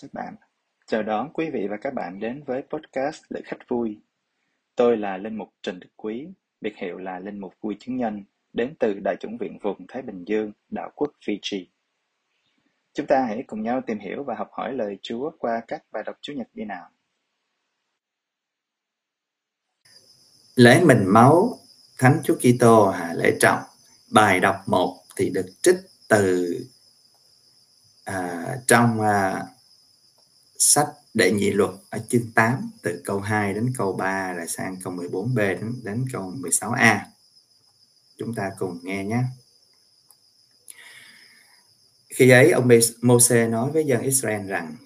[0.00, 0.34] các bạn.
[0.86, 4.00] Chào đón quý vị và các bạn đến với podcast Lữ Khách Vui.
[4.76, 6.28] Tôi là Linh Mục Trần Đức Quý,
[6.60, 10.02] biệt hiệu là Linh Mục Vui Chứng Nhân, đến từ Đại chủng viện vùng Thái
[10.02, 11.64] Bình Dương, đảo quốc Fiji.
[12.94, 16.02] Chúng ta hãy cùng nhau tìm hiểu và học hỏi lời Chúa qua các bài
[16.06, 16.90] đọc Chúa Nhật đi nào.
[20.54, 21.58] Lễ mình máu
[21.98, 23.62] Thánh Chúa Kitô à, lễ trọng
[24.12, 25.76] bài đọc 1 thì được trích
[26.08, 26.56] từ
[28.04, 29.46] à, trong à,
[30.62, 34.76] sách đệ nhị luật ở chương 8 từ câu 2 đến câu 3 là sang
[34.84, 36.98] câu 14b đến đến câu 16a.
[38.18, 39.22] Chúng ta cùng nghe nhé.
[42.08, 42.68] Khi ấy ông
[43.02, 44.76] Môse nói với dân Israel rằng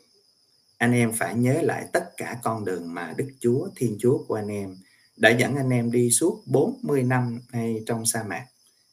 [0.78, 4.34] anh em phải nhớ lại tất cả con đường mà Đức Chúa, Thiên Chúa của
[4.34, 4.76] anh em
[5.16, 8.46] đã dẫn anh em đi suốt 40 năm ngay trong sa mạc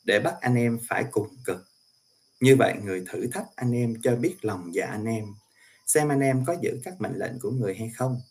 [0.03, 1.67] để bắt anh em phải cùng cực
[2.39, 5.25] như vậy người thử thách anh em cho biết lòng dạ anh em,
[5.93, 8.21] xem anh em có giữ các mệnh lệnh của người hay không.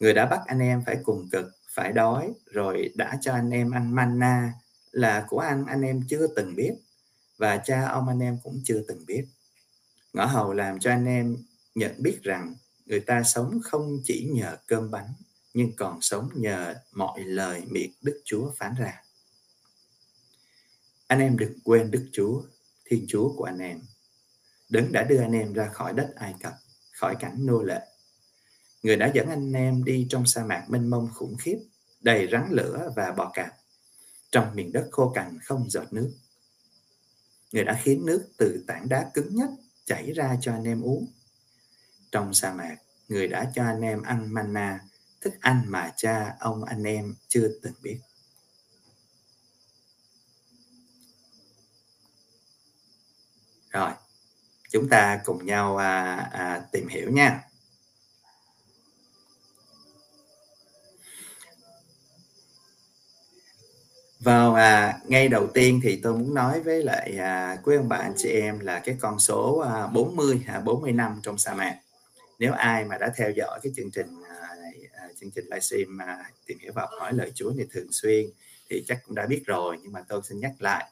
[0.00, 3.70] Người đã bắt anh em phải cùng cực, phải đói, rồi đã cho anh em
[3.70, 4.52] ăn manna
[4.90, 6.74] là của ăn anh em chưa từng biết
[7.38, 9.24] và cha ông anh em cũng chưa từng biết.
[10.12, 11.36] Ngõ hầu làm cho anh em
[11.74, 12.54] nhận biết rằng
[12.86, 15.12] người ta sống không chỉ nhờ cơm bánh
[15.54, 19.02] nhưng còn sống nhờ mọi lời miệng Đức Chúa phán ra.
[21.06, 22.42] Anh em đừng quên Đức Chúa
[22.84, 23.80] Thiên Chúa của anh em.
[24.74, 26.52] Đấng đã đưa anh em ra khỏi đất Ai Cập,
[26.92, 27.80] khỏi cảnh nô lệ.
[28.82, 31.58] Người đã dẫn anh em đi trong sa mạc mênh mông khủng khiếp,
[32.00, 33.52] đầy rắn lửa và bò cạp,
[34.30, 36.12] trong miền đất khô cằn không giọt nước.
[37.52, 39.50] Người đã khiến nước từ tảng đá cứng nhất
[39.84, 41.06] chảy ra cho anh em uống.
[42.12, 42.76] Trong sa mạc,
[43.08, 44.80] người đã cho anh em ăn manna,
[45.20, 47.98] thức ăn mà cha ông anh em chưa từng biết.
[53.70, 53.90] rồi
[54.74, 57.42] chúng ta cùng nhau à, à, tìm hiểu nha.
[64.20, 67.96] Vào à, ngay đầu tiên thì tôi muốn nói với lại à, quý ông bà
[67.96, 71.78] anh chị em là cái con số à, 40 à, 40 năm trong sa mạc.
[72.38, 74.48] Nếu ai mà đã theo dõi cái chương trình à,
[74.92, 78.26] à, chương trình livestream à, tìm hiểu và hỏi lời Chúa này thường xuyên
[78.70, 80.84] thì chắc cũng đã biết rồi nhưng mà tôi xin nhắc lại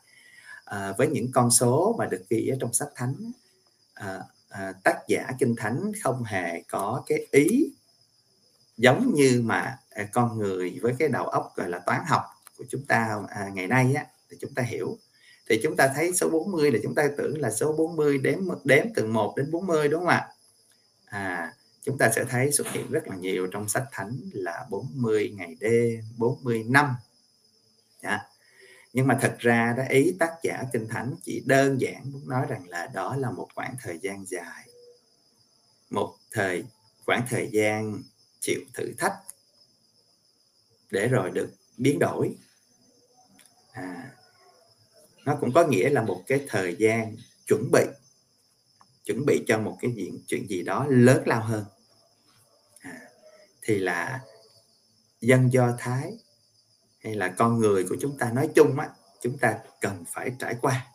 [0.65, 3.33] à, với những con số mà được ghi ở trong sách thánh
[4.03, 7.73] à, à, tác giả kinh thánh không hề có cái ý
[8.77, 12.23] giống như mà à, con người với cái đầu óc gọi là toán học
[12.59, 14.99] của chúng ta à, ngày nay á thì chúng ta hiểu.
[15.49, 18.87] Thì chúng ta thấy số 40 là chúng ta tưởng là số 40 đếm đếm
[18.95, 20.29] từ 1 đến 40 đúng không ạ?
[21.05, 21.53] À
[21.83, 25.57] chúng ta sẽ thấy xuất hiện rất là nhiều trong sách thánh là 40 ngày
[25.61, 26.95] đêm 40 năm.
[28.01, 28.32] Yeah
[28.93, 32.47] nhưng mà thật ra đó ý tác giả kinh thánh chỉ đơn giản muốn nói
[32.49, 34.69] rằng là đó là một khoảng thời gian dài.
[35.91, 36.65] Một thời
[37.07, 38.03] khoảng thời gian
[38.41, 39.15] chịu thử thách
[40.91, 42.37] để rồi được biến đổi.
[43.73, 44.13] À,
[45.25, 47.17] nó cũng có nghĩa là một cái thời gian
[47.47, 47.85] chuẩn bị
[49.05, 51.65] chuẩn bị cho một cái chuyện chuyện gì đó lớn lao hơn.
[52.81, 53.01] À,
[53.63, 54.21] thì là
[55.21, 56.19] dân do thái
[57.05, 58.89] hay là con người của chúng ta nói chung á
[59.21, 60.87] chúng ta cần phải trải qua.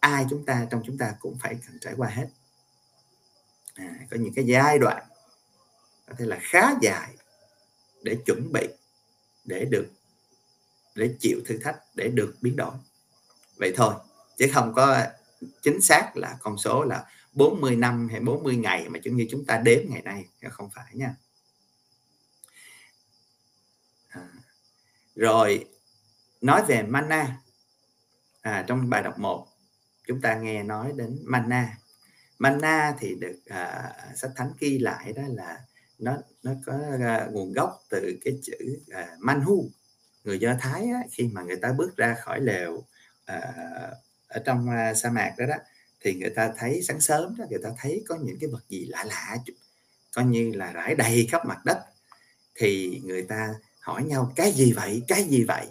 [0.00, 2.26] Ai chúng ta trong chúng ta cũng phải cần trải qua hết.
[3.74, 5.02] À, có những cái giai đoạn
[6.06, 7.14] có thể là khá dài
[8.02, 8.68] để chuẩn bị
[9.44, 9.86] để được
[10.94, 12.74] để chịu thử thách để được biến đổi.
[13.56, 13.94] Vậy thôi
[14.38, 15.04] chứ không có
[15.62, 19.44] chính xác là con số là 40 năm hay 40 ngày mà giống như chúng
[19.44, 21.14] ta đếm ngày nay không phải nha.
[25.20, 25.64] Rồi
[26.40, 27.40] nói về mana.
[28.40, 29.46] À, trong bài đọc 1
[30.06, 31.78] chúng ta nghe nói đến mana.
[32.38, 35.60] Mana thì được à, sách thánh ghi lại đó là
[35.98, 39.70] nó nó có à, nguồn gốc từ cái chữ à, manhu.
[40.24, 42.84] Người do thái á, khi mà người ta bước ra khỏi lều
[43.24, 43.40] à,
[44.28, 45.56] ở trong à, sa mạc đó đó
[46.00, 48.84] thì người ta thấy sáng sớm đó người ta thấy có những cái vật gì
[48.84, 49.36] lạ lạ
[50.16, 51.78] coi như là rải đầy khắp mặt đất.
[52.54, 53.54] Thì người ta
[53.90, 55.02] hỏi nhau cái gì vậy?
[55.08, 55.66] Cái gì vậy?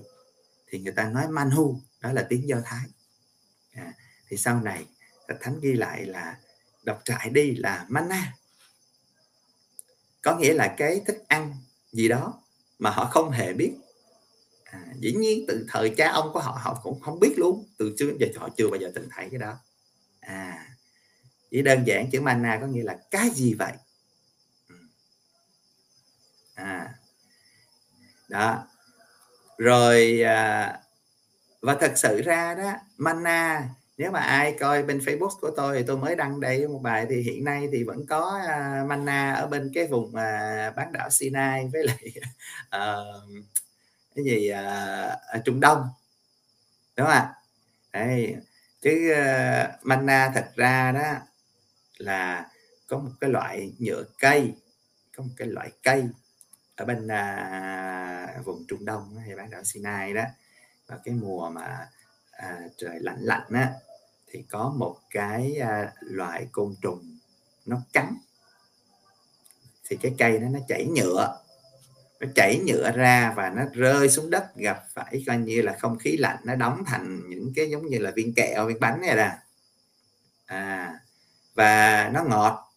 [0.68, 2.86] Thì người ta nói manhu đó là tiếng do thái.
[3.74, 3.94] À,
[4.27, 4.86] thì sau này
[5.42, 6.38] thánh ghi lại là
[6.83, 8.33] đọc trại đi là manna.
[10.21, 11.56] Có nghĩa là cái thức ăn
[11.92, 12.42] gì đó
[12.80, 13.74] mà họ không hề biết.
[14.63, 17.66] À, dĩ nhiên từ thời cha ông của họ họ cũng không biết luôn.
[17.77, 19.57] Từ trước giờ họ chưa bao giờ từng thấy cái đó.
[20.19, 20.66] À
[21.51, 23.74] chỉ đơn giản chữ manna có nghĩa là cái gì vậy
[24.69, 24.75] ừ.
[26.56, 26.95] à
[28.30, 28.68] đó.
[29.58, 30.80] Rồi à,
[31.62, 35.84] và thật sự ra đó mana nếu mà ai coi bên Facebook của tôi thì
[35.88, 39.34] tôi mới đăng đây một bài thì hiện nay thì vẫn có à, uh, manna
[39.34, 42.12] ở bên cái vùng uh, bán đảo Sinai với lại
[42.66, 43.24] uh,
[44.16, 45.88] cái gì uh, ở Trung Đông.
[46.98, 47.34] Đúng không ạ?
[47.94, 48.36] Đây
[48.81, 51.14] chứ ờ, uh, manna thật ra đó
[51.98, 52.50] là
[52.88, 54.54] có một cái loại nhựa cây
[55.18, 56.04] có một cái loại cây
[56.76, 58.19] ở bên uh,
[58.51, 60.24] vùng Trung Đông hay bán đảo Sinai đó
[60.88, 61.88] và cái mùa mà
[62.31, 63.74] à, trời lạnh lạnh á
[64.28, 67.18] thì có một cái à, loại côn trùng
[67.66, 68.16] nó cắn.
[69.86, 71.38] Thì cái cây nó nó chảy nhựa
[72.19, 75.98] nó chảy nhựa ra và nó rơi xuống đất gặp phải coi như là không
[75.98, 79.16] khí lạnh nó đóng thành những cái giống như là viên kẹo viên bánh này
[79.16, 79.31] nè.
[80.45, 81.00] À
[81.56, 82.72] và nó ngọt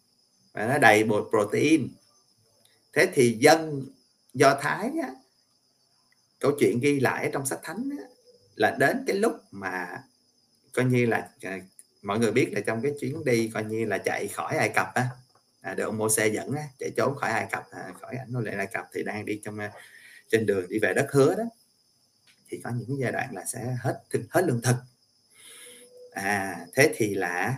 [0.53, 1.89] và nó đầy bột protein.
[2.93, 3.87] Thế thì dân
[4.35, 5.09] do thái á,
[6.43, 8.05] câu chuyện ghi lại trong sách thánh á,
[8.57, 10.03] là đến cái lúc mà
[10.73, 11.59] coi như là à,
[12.03, 14.87] mọi người biết là trong cái chuyến đi coi như là chạy khỏi Ai Cập
[14.95, 15.09] á
[15.61, 18.41] à, được ông Mô-xe dẫn á, chạy trốn khỏi Ai Cập à, khỏi ảnh nô
[18.41, 19.73] lệ Ai Cập thì đang đi trong à,
[20.29, 21.45] trên đường đi về đất hứa đó.
[22.49, 24.77] Thì có những giai đoạn là sẽ hết hết lương thực.
[26.13, 27.57] À thế thì là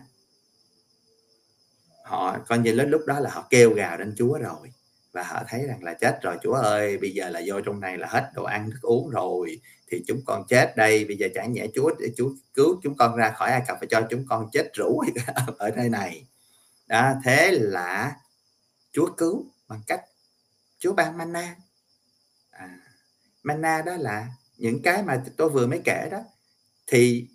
[2.04, 4.72] họ coi như đến lúc đó là họ kêu gào đến Chúa rồi
[5.14, 7.98] và họ thấy rằng là chết rồi Chúa ơi bây giờ là vô trong này
[7.98, 11.52] là hết đồ ăn thức uống rồi thì chúng con chết đây bây giờ chẳng
[11.52, 14.48] nhẽ Chúa để Chúa cứu chúng con ra khỏi Ai Cập và cho chúng con
[14.52, 15.02] chết rủ
[15.58, 16.26] ở nơi này.
[16.86, 18.16] Đó thế là
[18.92, 20.00] Chúa cứu bằng cách
[20.78, 21.56] Chúa ban mana
[22.50, 22.78] à,
[23.42, 26.22] mana đó là những cái mà tôi vừa mới kể đó
[26.86, 27.28] thì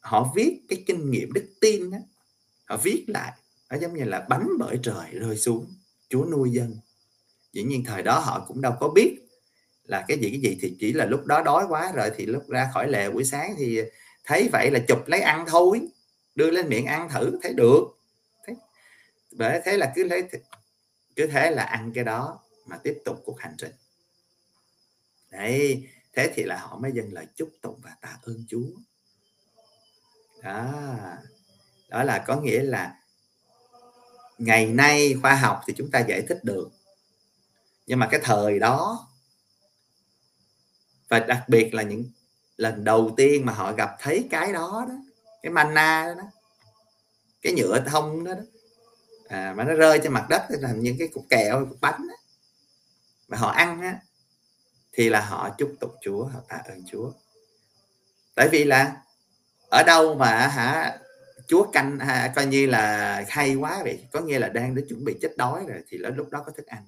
[0.00, 1.98] họ viết cái kinh nghiệm đức tin đó
[2.64, 3.32] họ viết lại
[3.70, 5.66] nó giống như là bánh bởi trời rơi xuống
[6.08, 6.76] Chúa nuôi dân
[7.52, 9.20] dĩ nhiên thời đó họ cũng đâu có biết
[9.84, 12.48] là cái gì cái gì thì chỉ là lúc đó đói quá rồi thì lúc
[12.48, 13.80] ra khỏi lề buổi sáng thì
[14.24, 15.80] thấy vậy là chụp lấy ăn thôi,
[16.34, 17.84] đưa lên miệng ăn thử, thấy được.
[18.46, 18.54] Thế
[19.30, 20.28] bởi thế là cứ lấy
[21.16, 23.72] cứ thế là ăn cái đó mà tiếp tục cuộc hành trình.
[25.30, 28.70] Đấy, thế thì là họ mới dâng lời chúc tụng và tạ ơn Chúa.
[30.42, 30.72] Đó
[31.88, 32.96] đó là có nghĩa là
[34.38, 36.70] ngày nay khoa học thì chúng ta giải thích được
[37.90, 39.08] nhưng mà cái thời đó
[41.08, 42.04] và đặc biệt là những
[42.56, 44.94] lần đầu tiên mà họ gặp thấy cái đó đó
[45.42, 46.24] cái manna đó, đó
[47.42, 48.40] cái nhựa thông đó, đó
[49.28, 52.14] à, mà nó rơi trên mặt đất thành những cái cục kẹo cục bánh đó.
[53.28, 53.98] mà họ ăn á
[54.92, 57.12] thì là họ chúc tụng Chúa họ tạ ơn Chúa
[58.34, 58.96] tại vì là
[59.70, 60.98] ở đâu mà hả
[61.46, 65.04] Chúa canh ha, coi như là hay quá vậy có nghĩa là đang để chuẩn
[65.04, 66.82] bị chết đói rồi thì lúc đó có thức ăn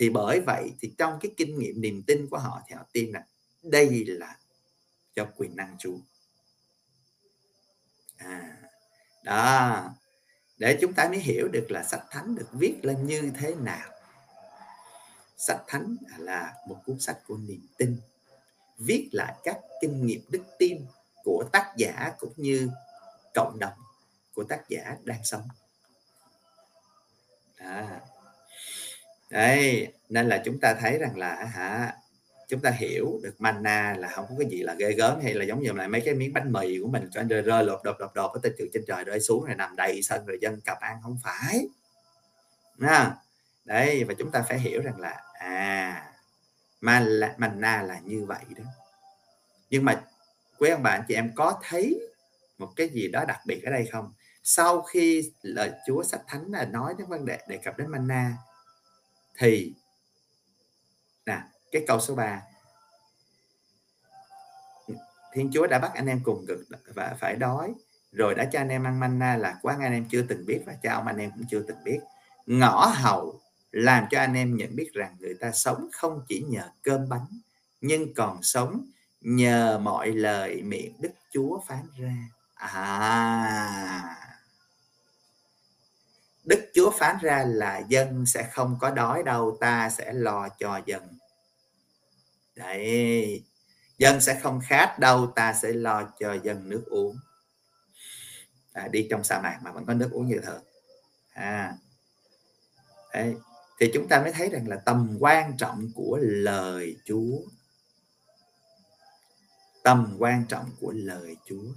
[0.00, 3.12] thì bởi vậy thì trong cái kinh nghiệm niềm tin của họ thì họ tin
[3.12, 3.24] là
[3.62, 4.36] đây là
[5.14, 5.96] cho quyền năng Chúa.
[8.16, 8.56] À,
[9.24, 9.84] đó.
[10.58, 13.90] Để chúng ta mới hiểu được là sách thánh được viết lên như thế nào.
[15.36, 18.00] Sách thánh là một cuốn sách của niềm tin
[18.78, 20.86] viết lại các kinh nghiệm đức tin
[21.24, 22.70] của tác giả cũng như
[23.34, 23.78] cộng đồng
[24.34, 25.48] của tác giả đang sống.
[27.56, 28.00] À
[29.30, 31.94] đấy nên là chúng ta thấy rằng là hả
[32.48, 35.44] chúng ta hiểu được manna là không có cái gì là ghê gớm hay là
[35.44, 37.96] giống như là mấy cái miếng bánh mì của mình cho rơi, rơi lột đột
[37.98, 40.96] đột đột từ trên trời rơi xuống rồi nằm đầy sân rồi dân cặp ăn
[41.02, 41.68] không phải.
[42.78, 43.14] Nha.
[43.64, 46.12] Đấy và chúng ta phải hiểu rằng là à
[46.80, 48.64] manna là như vậy đó.
[49.70, 50.02] Nhưng mà
[50.58, 52.00] quý ông bạn chị em có thấy
[52.58, 54.12] một cái gì đó đặc biệt ở đây không?
[54.42, 58.36] Sau khi lời Chúa sách thánh là nói đến vấn đề đề cập đến manna
[59.38, 59.72] thì,
[61.26, 62.42] nè, cái câu số 3
[65.32, 66.60] Thiên Chúa đã bắt anh em cùng cực
[66.94, 67.72] và phải đói,
[68.12, 70.74] rồi đã cho anh em ăn manna là quá anh em chưa từng biết và
[70.82, 71.98] cha ông anh em cũng chưa từng biết.
[72.46, 73.40] Ngõ hầu
[73.72, 77.26] làm cho anh em nhận biết rằng người ta sống không chỉ nhờ cơm bánh,
[77.80, 78.84] nhưng còn sống
[79.20, 82.16] nhờ mọi lời miệng Đức Chúa phán ra.
[82.54, 84.16] À.
[86.44, 90.80] Đức Chúa phán ra là dân sẽ không có đói đâu ta sẽ lo cho
[90.86, 91.18] dân.
[92.56, 93.44] Đấy
[93.98, 97.16] dân sẽ không khát đâu ta sẽ lo cho dân nước uống.
[98.72, 100.62] À, đi trong sa mạc mà vẫn có nước uống như thường
[101.32, 101.74] à
[103.12, 103.34] đấy.
[103.80, 107.38] thì chúng ta mới thấy rằng là tầm quan trọng của lời Chúa.
[109.82, 111.72] Tầm quan trọng của lời Chúa.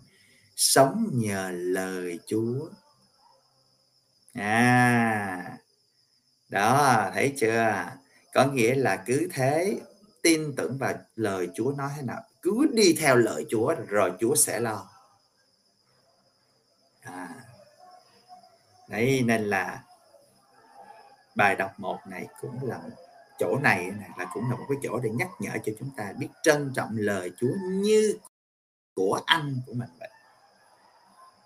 [0.55, 2.69] Sống nhờ lời Chúa
[4.33, 5.57] à
[6.49, 7.85] đó, thấy chưa?
[8.33, 9.79] Có nghĩa là cứ thế,
[10.21, 14.35] tin tưởng vào lời Chúa nói thế nào, cứ đi theo lời Chúa rồi Chúa
[14.35, 14.89] sẽ lo.
[17.01, 17.29] À
[18.87, 19.83] đấy nên là
[21.35, 22.81] bài đọc một này cũng là
[23.39, 26.27] chỗ này là cũng là một cái chỗ để nhắc nhở cho chúng ta biết
[26.43, 28.17] trân trọng lời Chúa như
[28.95, 30.09] của anh của mình vậy,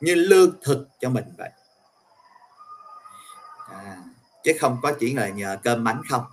[0.01, 1.49] như lương thực cho mình vậy
[3.67, 4.03] à,
[4.43, 6.25] chứ không có chỉ là nhờ cơm bánh không?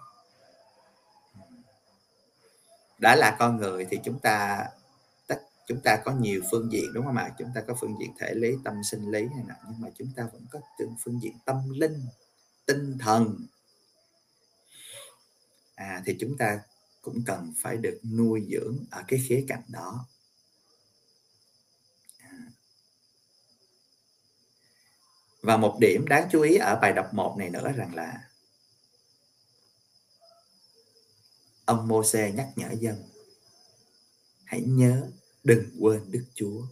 [2.98, 4.64] Đã là con người thì chúng ta
[5.26, 7.30] tất chúng ta có nhiều phương diện đúng không ạ?
[7.38, 10.08] Chúng ta có phương diện thể lý tâm sinh lý này nọ nhưng mà chúng
[10.16, 12.06] ta vẫn có từng phương diện tâm linh
[12.66, 13.46] tinh thần.
[15.74, 16.60] À, thì chúng ta
[17.02, 20.06] cũng cần phải được nuôi dưỡng ở cái khía cạnh đó.
[25.44, 28.28] Và một điểm đáng chú ý ở bài đọc một này nữa rằng là
[31.64, 33.02] ông Môse nhắc nhở dân
[34.44, 35.10] hãy nhớ
[35.44, 36.66] đừng quên Đức Chúa.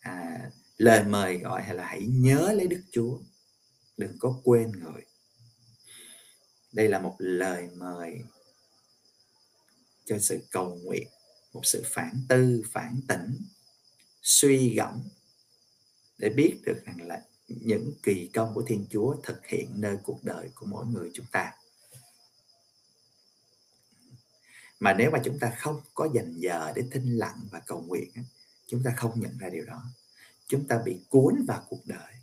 [0.00, 3.18] À, lời mời gọi hay là hãy nhớ lấy Đức Chúa
[3.96, 5.02] đừng có quên người.
[6.72, 8.22] Đây là một lời mời
[10.04, 11.08] cho sự cầu nguyện
[11.52, 13.40] một sự phản tư phản tỉnh
[14.22, 15.08] suy gẫm
[16.18, 20.24] để biết được rằng là những kỳ công của thiên chúa thực hiện nơi cuộc
[20.24, 21.52] đời của mỗi người chúng ta.
[24.80, 28.10] Mà nếu mà chúng ta không có dành giờ để thinh lặng và cầu nguyện
[28.66, 29.82] chúng ta không nhận ra điều đó.
[30.46, 32.14] Chúng ta bị cuốn vào cuộc đời.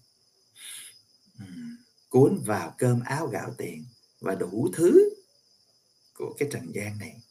[2.09, 3.85] Cuốn vào cơm áo gạo tiền
[4.19, 5.09] và đủ thứ
[6.13, 7.21] của cái trần gian này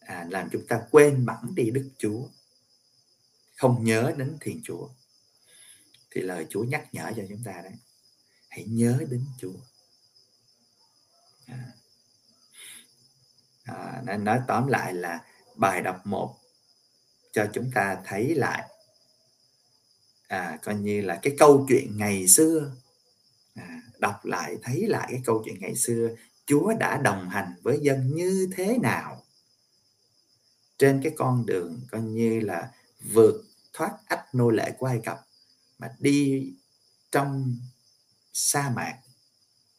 [0.00, 2.28] à, làm chúng ta quên bẵng đi Đức Chúa
[3.56, 4.88] không nhớ đến Thiên Chúa
[6.14, 7.72] thì lời Chúa nhắc nhở cho chúng ta đấy
[8.48, 9.54] hãy nhớ đến Chúa.
[11.46, 11.72] À.
[13.64, 15.24] À, nên nói tóm lại là
[15.56, 16.38] bài đọc một
[17.32, 18.68] cho chúng ta thấy lại
[20.28, 22.72] à, coi như là cái câu chuyện ngày xưa.
[23.54, 26.08] À, đọc lại thấy lại cái câu chuyện ngày xưa
[26.46, 29.22] Chúa đã đồng hành với dân như thế nào
[30.78, 32.70] trên cái con đường coi như là
[33.12, 35.20] vượt thoát ách nô lệ của Ai Cập
[35.82, 36.52] mà đi
[37.10, 37.56] trong
[38.32, 38.98] sa mạc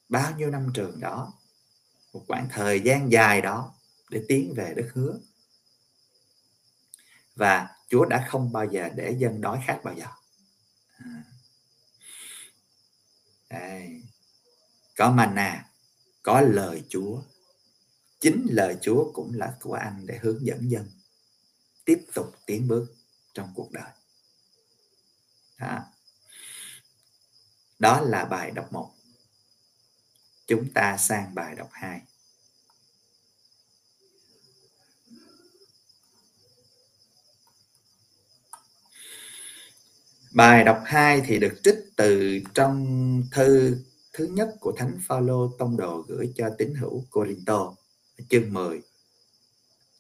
[0.10, 1.34] bao nhiêu năm trường đó
[2.14, 3.74] một khoảng thời gian dài đó
[4.10, 5.20] để tiến về đất hứa.
[7.36, 10.06] Và Chúa đã không bao giờ để dân đói khát bao giờ.
[10.98, 11.24] À.
[13.50, 14.02] Đây.
[14.98, 15.70] có mana
[16.24, 17.22] có lời Chúa.
[18.20, 20.92] Chính lời Chúa cũng là của anh để hướng dẫn dân
[21.86, 22.96] tiếp tục tiến bước
[23.34, 23.92] trong cuộc đời.
[25.60, 25.93] Đó,
[27.80, 28.92] đó là bài đọc 1
[30.48, 32.02] chúng ta sang bài đọc 2
[40.34, 43.78] Bài đọc 2 thì được trích từ trong thư
[44.14, 47.76] thứ nhất của Thánh Phaolô tông đồ gửi cho tín hữu Corinto,
[48.30, 48.82] chương 10,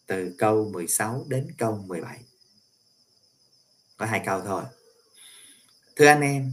[0.07, 2.19] từ câu 16 đến câu 17.
[3.97, 4.63] Có hai câu thôi.
[5.95, 6.51] Thưa anh em,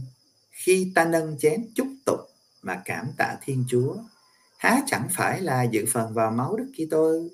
[0.61, 2.29] khi ta nâng chén chúc tụng
[2.61, 3.95] mà cảm tạ Thiên Chúa,
[4.57, 7.27] há chẳng phải là dự phần vào máu Đức Kitô?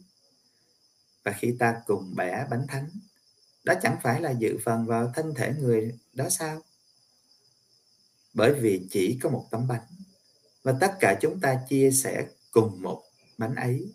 [1.23, 2.89] Và khi ta cùng bẻ bánh thánh
[3.63, 6.61] đó chẳng phải là dự phần vào thân thể người đó sao?
[8.33, 9.87] Bởi vì chỉ có một tấm bánh
[10.63, 13.03] và tất cả chúng ta chia sẻ cùng một
[13.37, 13.93] bánh ấy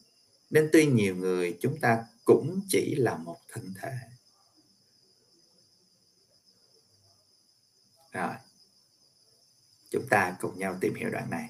[0.51, 3.93] nên tuy nhiều người chúng ta cũng chỉ là một thân thể.
[8.13, 8.35] Rồi
[9.93, 11.49] chúng ta cùng nhau tìm hiểu đoạn này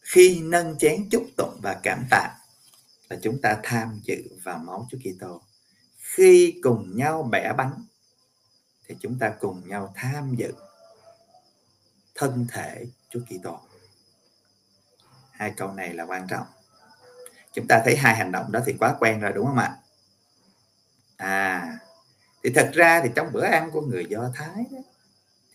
[0.00, 2.36] khi nâng chén chúc tụng và cảm tạ
[3.08, 5.42] là chúng ta tham dự vào máu Chúa Kitô.
[5.98, 7.84] Khi cùng nhau bẻ bánh
[8.86, 10.52] thì chúng ta cùng nhau tham dự
[12.14, 13.60] thân thể Chúa Kitô.
[15.30, 16.46] Hai câu này là quan trọng.
[17.52, 19.76] Chúng ta thấy hai hành động đó thì quá quen rồi đúng không ạ?
[21.16, 21.78] À,
[22.46, 24.78] thì thật ra thì trong bữa ăn của người Do Thái đó,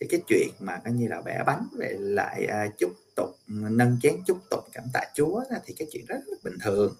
[0.00, 3.98] thì cái chuyện mà coi như là bẻ bánh về lại à, chúc tụng nâng
[4.02, 6.96] chén chúc tụng cảm tạ Chúa đó, thì cái chuyện rất, là bình thường.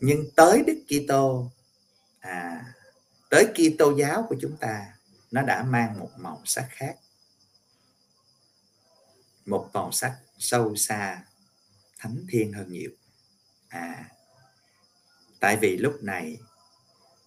[0.00, 1.50] Nhưng tới Đức Kitô
[2.20, 2.64] à
[3.30, 4.86] tới Kitô giáo của chúng ta
[5.30, 6.94] nó đã mang một màu sắc khác.
[9.46, 11.22] Một màu sắc sâu xa
[11.98, 12.90] thánh thiên hơn nhiều.
[13.68, 14.04] À
[15.40, 16.38] tại vì lúc này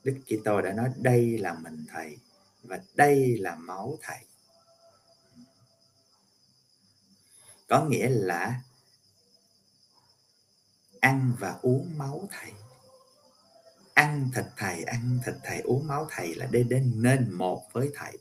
[0.06, 2.18] Đức Kitô đã nói, đây là mình, thầy,
[2.64, 4.18] và đây là máu, thầy.
[7.68, 8.62] Có nghĩa là
[11.00, 12.52] ăn và uống máu, thầy.
[13.94, 17.92] Ăn thịt, thầy, ăn thịt, thầy, uống máu, thầy là để đến nên một với
[17.96, 18.18] thầy.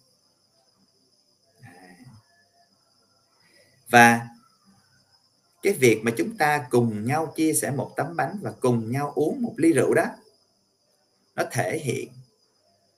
[3.91, 4.29] Và
[5.63, 9.13] cái việc mà chúng ta cùng nhau chia sẻ một tấm bánh và cùng nhau
[9.15, 10.05] uống một ly rượu đó
[11.37, 12.13] nó thể hiện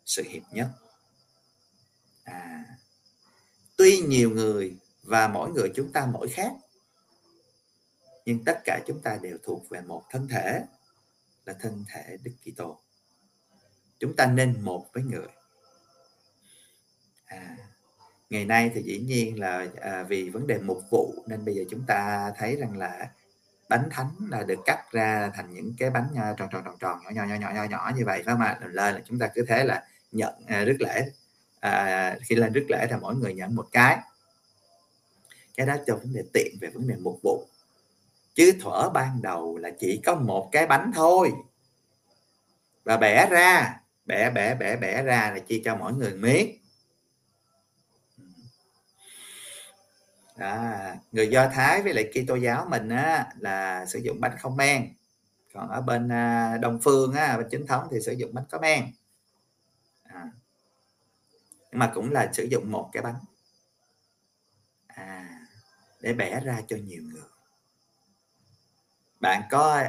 [0.05, 0.69] sự hiệp nhất.
[2.25, 2.64] À
[3.76, 6.52] tuy nhiều người và mỗi người chúng ta mỗi khác
[8.25, 10.64] nhưng tất cả chúng ta đều thuộc về một thân thể
[11.45, 12.81] là thân thể Đức Kitô.
[13.99, 15.28] Chúng ta nên một với người.
[17.25, 17.57] À,
[18.31, 21.62] ngày nay thì dĩ nhiên là à, vì vấn đề mục vụ nên bây giờ
[21.71, 23.11] chúng ta thấy rằng là
[23.68, 26.99] bánh thánh là được cắt ra thành những cái bánh ờ, tròn tròn tròn tròn
[27.04, 28.58] nhỏ nhỏ nhỏ nhỏ nhỏ, nhỏ như vậy phải không ạ?
[28.61, 31.06] Lên là chúng ta cứ thế là nhận à, rước lễ
[31.61, 33.99] à, khi lên rước lễ thì mỗi người nhận một cái.
[35.56, 37.46] Cái đó cho vấn đề tiện về vấn đề mục vụ.
[38.35, 41.32] Chứ thuở ban đầu là chỉ có một cái bánh thôi.
[42.85, 46.58] Và bẻ ra bẻ bẻ bẻ bẻ ra là chia cho mỗi người miếng.
[50.37, 54.57] À, người do thái với lại kitô giáo mình á, là sử dụng bánh không
[54.57, 54.95] men.
[55.55, 58.59] Còn ở bên à, đông phương á, bên chính thống thì sử dụng bánh có
[58.59, 58.93] men.
[60.02, 60.31] À.
[61.71, 63.19] nhưng mà cũng là sử dụng một cái bánh.
[64.87, 65.40] À,
[66.00, 67.23] để bẻ ra cho nhiều người.
[69.21, 69.83] Bạn có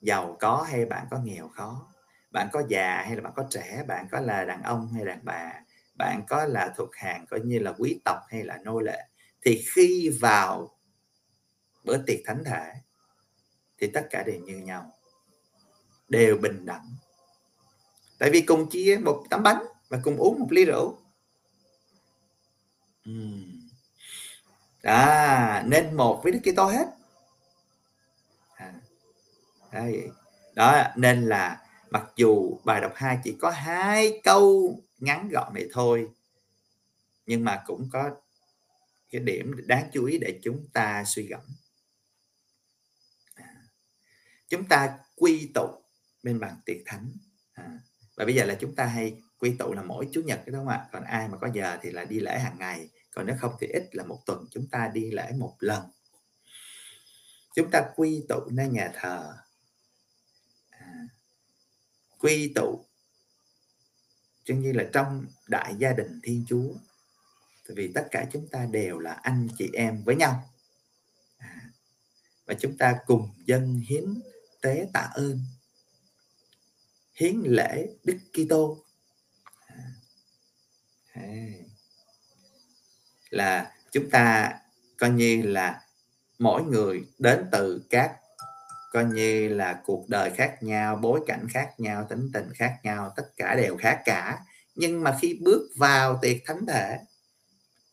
[0.00, 1.86] giàu có hay bạn có nghèo khó?
[2.32, 3.84] Bạn có già hay là bạn có trẻ?
[3.86, 5.52] Bạn có là đàn ông hay đàn bà?
[5.98, 9.08] Bạn có là thuộc hàng coi như là quý tộc hay là nô lệ?
[9.42, 10.78] Thì khi vào
[11.84, 12.72] bữa tiệc thánh thể
[13.78, 14.92] thì tất cả đều như nhau
[16.08, 16.96] đều bình đẳng.
[18.18, 20.98] Tại vì cùng chia một tấm bánh và cùng uống một ly rượu.
[24.82, 26.86] À nên một với đức kitô hết.
[28.54, 28.74] À,
[29.72, 30.10] đấy.
[30.54, 35.68] đó nên là mặc dù bài đọc 2 chỉ có hai câu ngắn gọn này
[35.72, 36.08] thôi
[37.26, 38.10] nhưng mà cũng có
[39.12, 41.40] cái điểm đáng chú ý để chúng ta suy gẫm.
[43.34, 43.54] À,
[44.48, 45.82] chúng ta quy tụ
[46.22, 47.12] bên bàn tiệc thánh.
[47.52, 47.78] À,
[48.16, 50.68] và bây giờ là chúng ta hay quy tụ là mỗi chủ nhật đúng không
[50.68, 50.88] ạ?
[50.92, 53.66] Còn ai mà có giờ thì là đi lễ hàng ngày còn nếu không thì
[53.66, 55.82] ít là một tuần chúng ta đi lễ một lần.
[57.54, 59.34] Chúng ta quy tụ nơi nhà thờ.
[60.70, 61.08] À,
[62.18, 62.84] quy tụ
[64.44, 66.74] cho như là trong đại gia đình thiên chúa
[67.68, 70.50] tại vì tất cả chúng ta đều là anh chị em với nhau.
[71.38, 71.60] À,
[72.46, 74.22] và chúng ta cùng dân hiến
[74.60, 75.40] tế tạ ơn,
[77.14, 78.84] hiến lễ Đức Kitô.
[79.66, 79.84] À,
[81.12, 81.22] à,
[83.30, 84.52] là chúng ta
[84.98, 85.82] coi như là
[86.38, 88.16] mỗi người đến từ các,
[88.92, 93.12] coi như là cuộc đời khác nhau, bối cảnh khác nhau, tính tình khác nhau,
[93.16, 94.44] tất cả đều khác cả.
[94.74, 96.98] Nhưng mà khi bước vào tiệc thánh thể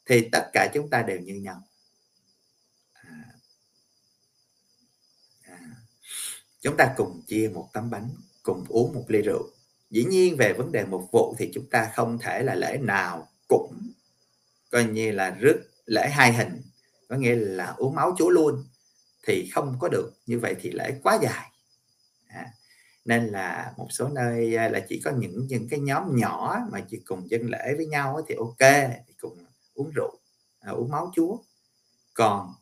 [0.10, 1.63] thì tất cả chúng ta đều như nhau.
[2.93, 3.26] À.
[5.43, 5.60] À.
[6.62, 8.10] chúng ta cùng chia một tấm bánh
[8.43, 9.50] cùng uống một ly rượu.
[9.89, 13.28] Dĩ nhiên về vấn đề mục vụ thì chúng ta không thể là lễ nào
[13.48, 13.91] cũng
[14.72, 16.62] coi như là rước lễ hai hình.
[17.08, 18.63] Có nghĩa là uống máu chúa luôn
[19.28, 20.13] thì không có được.
[20.26, 21.52] Như vậy thì lễ quá dài.
[22.28, 22.45] À,
[23.06, 26.86] nên là một số nơi à, là chỉ có những những cái nhóm nhỏ mà
[26.89, 28.89] chỉ cùng dân lễ với nhau thì ok
[29.80, 30.20] uống rượu
[30.60, 31.38] à, uống máu chúa.
[32.13, 32.54] Còn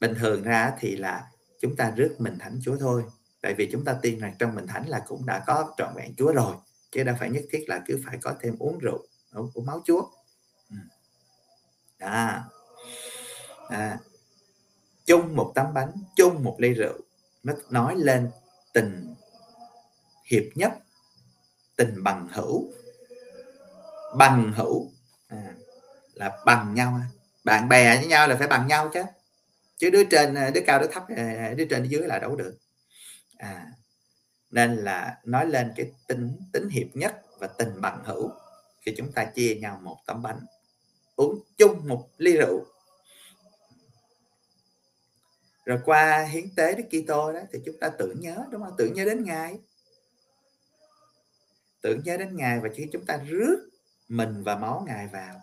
[0.00, 3.04] bình thường ra thì là chúng ta rước mình thánh chúa thôi.
[3.42, 6.14] Tại vì chúng ta tin rằng trong mình thánh là cũng đã có trọn vẹn
[6.16, 6.56] chúa rồi
[6.90, 8.98] chứ đâu phải nhất thiết là cứ phải có thêm uống rượu
[9.34, 10.02] uống, uống máu chúa.
[10.70, 10.76] Ừ.
[11.98, 12.44] À,
[13.68, 13.98] à,
[15.06, 16.98] chung một tấm bánh chung một ly rượu
[17.42, 18.30] nó nói lên
[18.72, 19.14] tình
[20.24, 20.72] hiệp nhất
[21.76, 22.72] tình bằng hữu
[24.16, 24.90] bằng hữu.
[25.28, 25.54] À,
[26.18, 27.00] là bằng nhau
[27.44, 29.02] bạn bè với nhau là phải bằng nhau chứ.
[29.78, 32.54] Chứ đứa trên, đứa cao, đứa thấp ờ, đứa trên, đứa dưới là đâu được.
[33.36, 33.66] À
[34.50, 38.30] nên là nói lên cái tính tính hiệp nhất và tình bằng hữu
[38.80, 40.40] khi chúng ta chia nhau một tấm bánh.
[41.16, 42.64] Uống chung một ly rượu.
[45.64, 48.74] Rồi qua hiến tế Đức Kitô đó thì chúng ta tưởng nhớ, đúng không?
[48.78, 49.58] Tưởng nhớ đến ngài.
[51.80, 53.68] Tưởng nhớ đến ngài và khi chúng ta rước
[54.08, 55.40] mình và máu ngài vào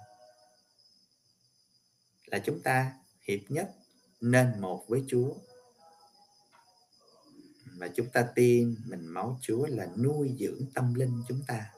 [2.26, 3.72] là chúng ta hiệp nhất
[4.22, 5.34] nên một với Chúa.
[7.66, 11.72] Và chúng ta tin mình máu Chúa là nuôi dưỡng tâm linh chúng ta.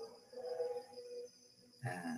[1.81, 2.17] À.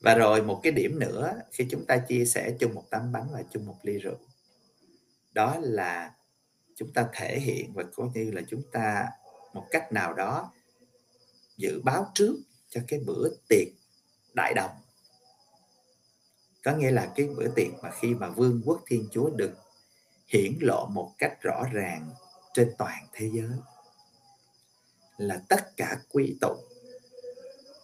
[0.00, 3.28] và rồi một cái điểm nữa, khi chúng ta chia sẻ chung một tấm bánh
[3.32, 4.18] và chung một ly rượu,
[5.32, 6.14] đó là
[6.76, 9.08] chúng ta thể hiện và có như là chúng ta
[9.54, 10.52] một cách nào đó
[11.56, 12.36] dự báo trước
[12.68, 13.68] cho cái bữa tiệc
[14.34, 14.70] đại đồng
[16.62, 19.52] có nghĩa là cái bữa tiệc mà khi mà vương quốc thiên chúa được
[20.26, 22.10] hiển lộ một cách rõ ràng
[22.54, 23.50] trên toàn thế giới
[25.16, 26.56] là tất cả quy tụ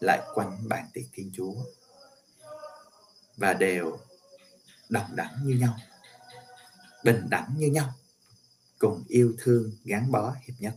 [0.00, 1.54] lại quanh bàn tiệc thiên chúa
[3.36, 3.98] và đều
[4.88, 5.74] đồng đẳng như nhau
[7.04, 7.92] bình đẳng như nhau
[8.78, 10.74] cùng yêu thương gắn bó hiệp nhất.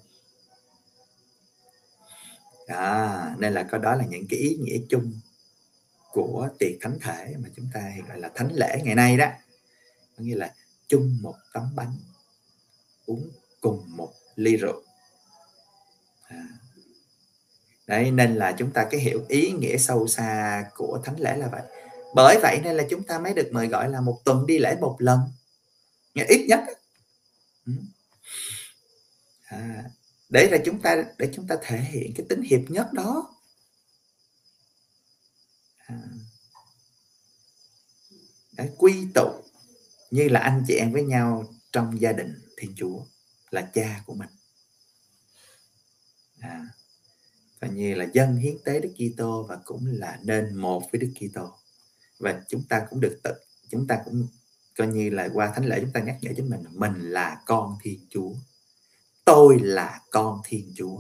[2.67, 5.19] Đó, nên là có đó là những cái ý nghĩa chung
[6.11, 9.27] của tiệc thánh thể mà chúng ta gọi là thánh lễ ngày nay đó.
[10.17, 10.53] Có nghĩa là
[10.87, 11.93] chung một tấm bánh
[13.05, 13.29] uống
[13.61, 14.83] cùng một ly rượu.
[16.27, 16.47] À.
[17.87, 21.47] đấy nên là chúng ta cái hiểu ý nghĩa sâu xa của thánh lễ là
[21.47, 21.61] vậy.
[22.15, 24.77] Bởi vậy nên là chúng ta mới được mời gọi là một tuần đi lễ
[24.81, 25.19] một lần.
[26.13, 26.59] Ít nhất
[27.65, 27.73] ừ.
[29.45, 29.83] à,
[30.29, 33.38] để là chúng ta để chúng ta thể hiện cái tính hiệp nhất đó
[35.89, 35.99] đấy
[38.59, 39.29] để quy tụ
[40.11, 42.99] như là anh chị em với nhau trong gia đình thiên chúa
[43.49, 44.29] là cha của mình.
[46.39, 46.67] À,
[47.59, 51.11] và như là dân hiến tế đức kitô và cũng là nên một với đức
[51.15, 51.53] kitô.
[52.19, 53.33] Và chúng ta cũng được tự
[53.69, 54.27] chúng ta cũng
[54.77, 57.77] coi như là qua thánh lễ chúng ta nhắc nhở chính mình mình là con
[57.81, 58.31] thiên chúa.
[59.25, 60.99] Tôi là con thiên chúa.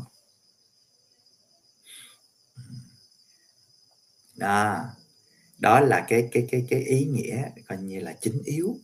[4.39, 4.85] Đó.
[5.57, 8.77] Đó là cái cái cái cái ý nghĩa coi như là chính yếu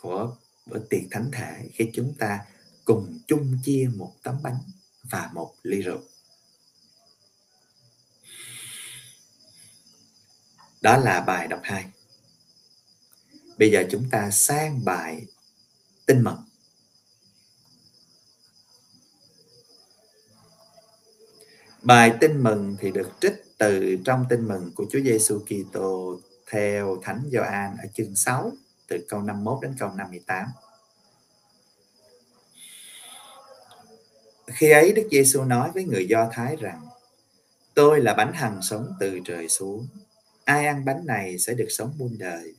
[0.00, 0.36] của
[0.66, 2.44] bữa tiệc thánh thể khi chúng ta
[2.84, 4.58] cùng chung chia một tấm bánh
[5.02, 6.00] và một ly rượu.
[10.80, 11.84] Đó là bài đọc 2
[13.58, 15.26] bây giờ chúng ta sang bài
[16.06, 16.51] tin mừng.
[21.82, 26.98] Bài tin mừng thì được trích từ trong tin mừng của Chúa Giêsu Kitô theo
[27.02, 28.52] Thánh Gioan ở chương 6
[28.88, 30.46] từ câu 51 đến câu 58.
[34.46, 36.86] Khi ấy Đức Giêsu nói với người Do Thái rằng:
[37.74, 39.86] Tôi là bánh hằng sống từ trời xuống.
[40.44, 42.54] Ai ăn bánh này sẽ được sống muôn đời.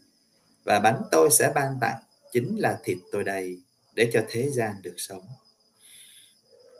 [0.63, 1.97] Và bánh tôi sẽ ban tặng,
[2.31, 3.59] chính là thịt tôi đây
[3.95, 5.21] để cho thế gian được sống.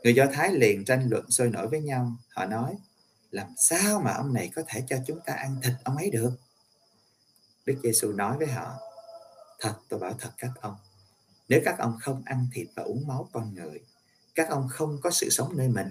[0.04, 2.12] Người Do Thái liền tranh luận sôi nổi với nhau.
[2.28, 2.76] Họ nói,
[3.30, 6.32] làm sao mà ông này có thể cho chúng ta ăn thịt ông ấy được?
[7.66, 8.74] Đức Giêsu nói với họ,
[9.60, 10.76] thật tôi bảo thật các ông,
[11.48, 13.80] nếu các ông không ăn thịt và uống máu con người,
[14.34, 15.88] các ông không có sự sống nơi mình.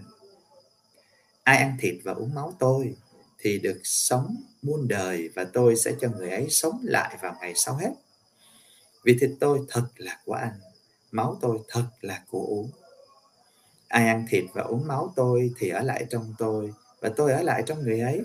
[1.43, 2.95] Ai ăn thịt và uống máu tôi
[3.39, 7.54] thì được sống muôn đời và tôi sẽ cho người ấy sống lại vào ngày
[7.56, 7.91] sau hết.
[9.04, 10.60] Vì thịt tôi thật là của anh,
[11.12, 12.71] máu tôi thật là của uống.
[13.93, 17.41] Ai ăn thịt và uống máu tôi thì ở lại trong tôi và tôi ở
[17.41, 18.21] lại trong người ấy.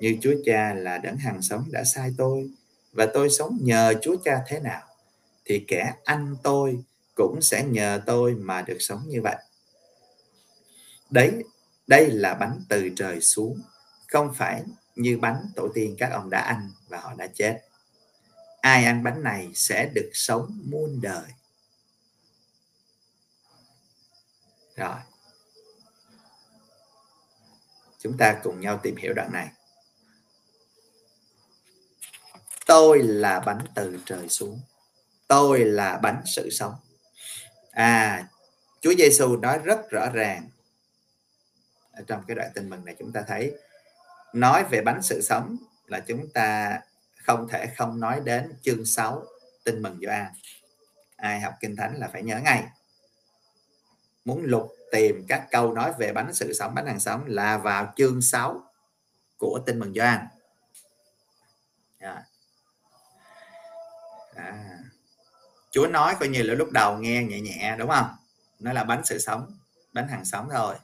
[0.00, 2.50] Như Chúa Cha là đấng hàng sống đã sai tôi
[2.92, 4.82] và tôi sống nhờ Chúa Cha thế nào
[5.44, 6.78] thì kẻ ăn tôi
[7.14, 9.36] cũng sẽ nhờ tôi mà được sống như vậy.
[11.10, 11.30] Đấy,
[11.86, 13.60] đây là bánh từ trời xuống,
[14.08, 14.62] không phải
[14.96, 17.60] như bánh tổ tiên các ông đã ăn và họ đã chết.
[18.60, 21.24] Ai ăn bánh này sẽ được sống muôn đời.
[24.76, 24.98] Rồi.
[27.98, 29.48] Chúng ta cùng nhau tìm hiểu đoạn này.
[32.66, 34.60] Tôi là bánh từ trời xuống.
[35.28, 36.74] Tôi là bánh sự sống.
[37.70, 38.28] À,
[38.80, 40.48] Chúa Giêsu nói rất rõ ràng
[41.92, 43.54] ở trong cái đoạn tin mừng này chúng ta thấy
[44.32, 46.80] nói về bánh sự sống là chúng ta
[47.16, 49.24] không thể không nói đến chương 6
[49.64, 50.26] tin mừng Gioan.
[51.16, 52.64] Ai học kinh thánh là phải nhớ ngay
[54.26, 57.92] muốn lục tìm các câu nói về bánh sự sống, bánh hàng sống là vào
[57.96, 58.62] chương 6
[59.36, 60.26] của tin mừng Gioan
[62.06, 62.24] à.
[64.34, 64.78] à.
[65.70, 68.06] Chúa nói coi như là lúc đầu nghe nhẹ nhẹ, đúng không?
[68.60, 69.58] Nó là bánh sự sống,
[69.92, 70.74] bánh hàng sống thôi.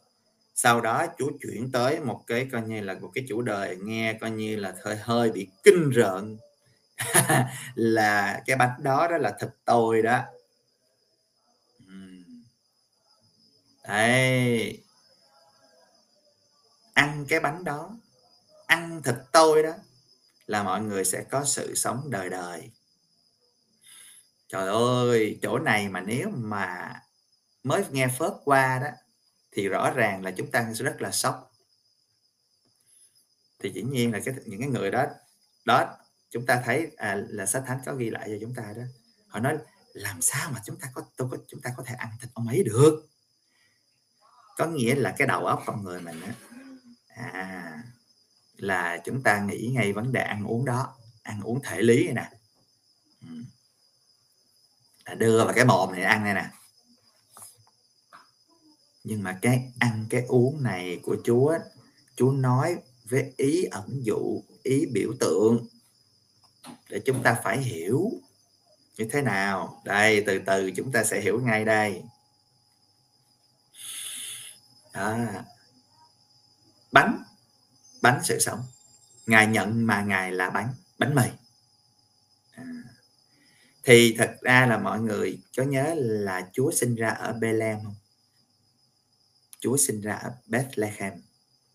[0.55, 4.13] Sau đó Chúa chuyển tới một cái coi như là một cái chủ đề nghe
[4.21, 6.37] coi như là hơi hơi bị kinh rợn.
[7.75, 10.21] Là cái bánh đó đó là thịt tôi đó.
[13.89, 14.83] Đấy.
[16.95, 17.97] Ăn cái bánh đó,
[18.67, 19.73] ăn thịt tôi đó
[20.47, 22.71] là mọi người sẽ có sự sống đời đời.
[24.49, 26.93] Trời ơi, chỗ này mà nếu mà
[27.63, 28.89] mới nghe phớt qua đó
[29.53, 31.53] thì rõ ràng là chúng ta sẽ rất là sốc.
[33.59, 35.07] Thì dĩ nhiên là cái những cái người đó
[35.65, 35.97] đó
[36.31, 38.83] chúng ta thấy à, là sách thánh có ghi lại cho chúng ta đó.
[39.29, 39.59] Họ nói
[39.93, 42.49] làm sao mà chúng ta có tôi có chúng ta có thể ăn thịt ông
[42.49, 43.12] ấy được
[44.57, 46.35] có nghĩa là cái đầu óc con người mình á
[47.09, 47.83] à,
[48.57, 52.15] là chúng ta nghĩ ngay vấn đề ăn uống đó ăn uống thể lý này
[52.15, 52.31] nè.
[55.05, 56.51] Là đưa vào cái mồm này ăn này nè.
[59.05, 61.59] Nhưng mà cái ăn cái uống này của Chúa
[62.17, 65.67] Chúa nói với ý ẩn dụ ý biểu tượng
[66.89, 68.11] để chúng ta phải hiểu.
[68.97, 69.83] Như thế nào?
[69.85, 72.03] Đây từ từ chúng ta sẽ hiểu ngay đây
[74.93, 75.45] à,
[76.93, 77.23] bánh.
[78.03, 78.63] Bánh sự sống.
[79.27, 80.75] Ngài nhận mà ngài là bánh.
[80.99, 81.29] Bánh mì.
[82.53, 82.65] À,
[83.85, 87.95] thì thật ra là mọi người có nhớ là Chúa sinh ra ở Bethlehem không?
[89.61, 91.13] Chúa sinh ra ở Bethlehem.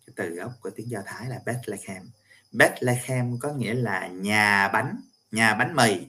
[0.05, 2.09] Cái từ gốc của tiếng Do Thái là Bethlehem.
[2.51, 5.01] Bethlehem có nghĩa là nhà bánh
[5.31, 6.07] nhà bánh mì.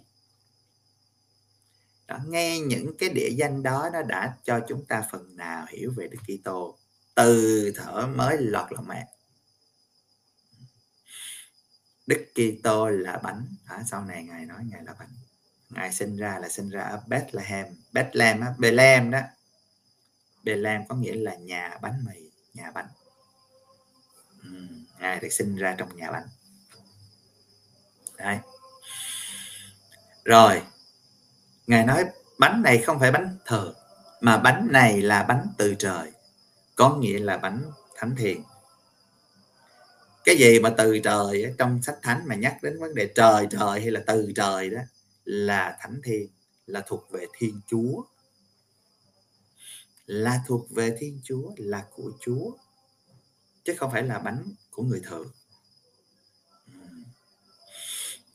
[2.06, 5.92] Đó, nghe những cái địa danh đó nó đã cho chúng ta phần nào hiểu
[5.96, 6.78] về Đức Kitô
[7.18, 9.06] từ thở mới lọt lòng mẹ.
[12.06, 13.46] Đức Kitô là bánh.
[13.66, 15.08] À, sau này ngài nói ngài là bánh.
[15.70, 17.66] Ngài sinh ra là sinh ra ở Bethlehem.
[17.92, 19.20] Bethlehem á, Bethlehem đó.
[20.44, 22.88] Bethlehem có nghĩa là nhà bánh mì nhà bánh.
[24.42, 24.50] Ừ,
[24.98, 26.26] ngài được sinh ra trong nhà bánh.
[28.16, 28.38] Đấy.
[30.24, 30.62] rồi
[31.66, 32.04] ngài nói
[32.38, 33.74] bánh này không phải bánh thường
[34.20, 36.12] mà bánh này là bánh từ trời
[36.78, 38.42] có nghĩa là bánh thánh thiền.
[40.24, 43.80] Cái gì mà từ trời trong sách thánh mà nhắc đến vấn đề trời trời
[43.80, 44.80] hay là từ trời đó,
[45.24, 46.28] là thánh thiên
[46.66, 48.02] là thuộc về thiên chúa.
[50.06, 52.50] Là thuộc về thiên chúa, là của chúa,
[53.64, 55.28] chứ không phải là bánh của người thường.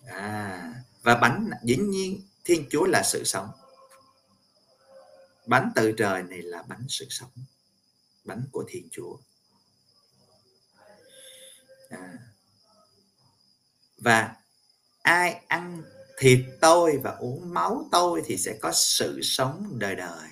[0.06, 3.49] À và bánh, dĩ nhiên thiên chúa là sự sống.
[5.45, 7.29] Bánh từ trời này là bánh sự sống
[8.23, 9.17] bánh của thiên chúa.
[11.89, 12.17] À.
[13.97, 14.36] và
[15.01, 15.83] ai ăn
[16.17, 20.29] thịt tôi và uống máu tôi thì sẽ có sự sống đời đời.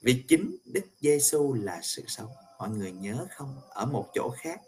[0.00, 2.30] Vì chính Đức Giêsu là sự sống.
[2.58, 3.60] Mọi người nhớ không?
[3.68, 4.60] Ở một chỗ khác.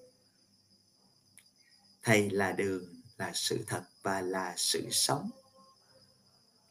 [2.03, 5.31] Thầy là đường, là sự thật và là sự sống.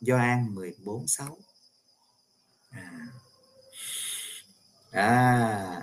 [0.02, 1.38] Gioan 14 6
[2.70, 3.08] à
[4.92, 5.82] à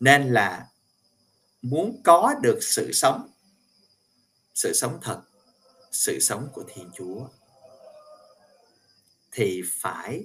[0.00, 0.66] nên là
[1.62, 3.30] muốn có được sự sống
[4.54, 5.22] sự sống thật,
[5.90, 7.26] sự sống của thiên chúa,
[9.32, 10.24] thì phải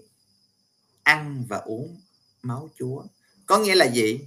[1.03, 2.01] ăn và uống
[2.41, 3.03] máu chúa.
[3.45, 4.19] Có nghĩa là gì?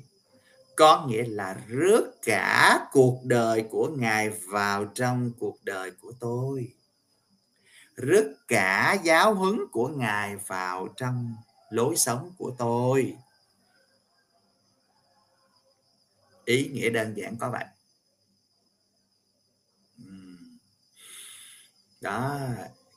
[0.76, 6.74] Có nghĩa là rước cả cuộc đời của ngài vào trong cuộc đời của tôi.
[7.96, 11.34] Rước cả giáo huấn của ngài vào trong
[11.70, 13.16] lối sống của tôi.
[16.48, 17.64] Ý nghĩa đơn giản có vậy.
[22.00, 22.40] Đó.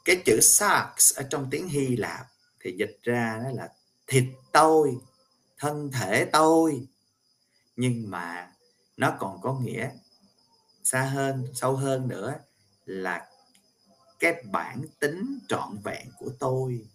[0.06, 2.26] Cái chữ sarx ở trong tiếng Hy Lạp
[2.60, 3.70] thì dịch ra đó là
[4.08, 4.96] thịt tôi,
[5.58, 6.88] thân thể tôi.
[7.76, 8.52] Nhưng mà
[8.98, 9.90] nó còn có nghĩa
[10.84, 12.34] xa hơn, sâu hơn nữa
[12.86, 13.30] là
[14.20, 16.88] cái bản tính trọn vẹn của tôi.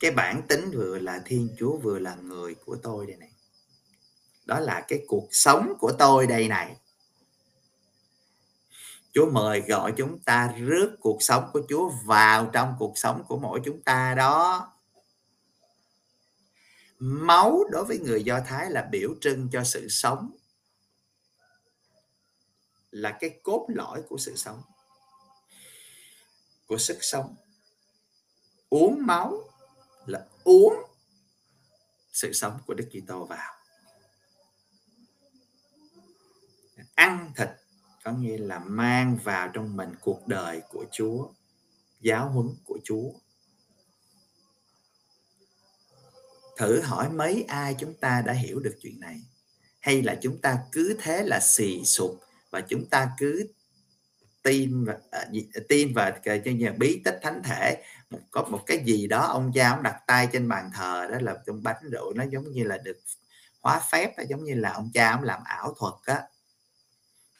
[0.00, 3.32] Cái bản tính vừa là thiên chúa vừa là người của tôi đây này
[4.46, 6.76] đó là cái cuộc sống của tôi đây này
[9.12, 13.38] Chúa mời gọi chúng ta rước cuộc sống của Chúa vào trong cuộc sống của
[13.38, 14.72] mỗi chúng ta đó.
[16.98, 20.30] Máu đối với người Do Thái là biểu trưng cho sự sống.
[22.90, 24.62] Là cái cốt lõi của sự sống.
[26.66, 27.34] Của sức sống.
[28.68, 29.49] Uống máu
[30.06, 30.74] là uống
[32.12, 33.52] sự sống của Đức Kitô vào.
[36.94, 37.48] Ăn thịt
[38.04, 41.28] có nghĩa là mang vào trong mình cuộc đời của Chúa,
[42.00, 43.12] giáo huấn của Chúa.
[46.56, 49.20] Thử hỏi mấy ai chúng ta đã hiểu được chuyện này?
[49.80, 53.52] Hay là chúng ta cứ thế là xì sụp và chúng ta cứ
[54.42, 55.26] tin và à,
[55.68, 56.42] tin và cái
[56.78, 57.82] bí tích thánh thể
[58.30, 61.36] có một cái gì đó ông cha ông đặt tay trên bàn thờ đó là
[61.46, 62.98] trong bánh rượu nó giống như là được
[63.62, 66.22] hóa phép giống như là ông cha ông làm ảo thuật á.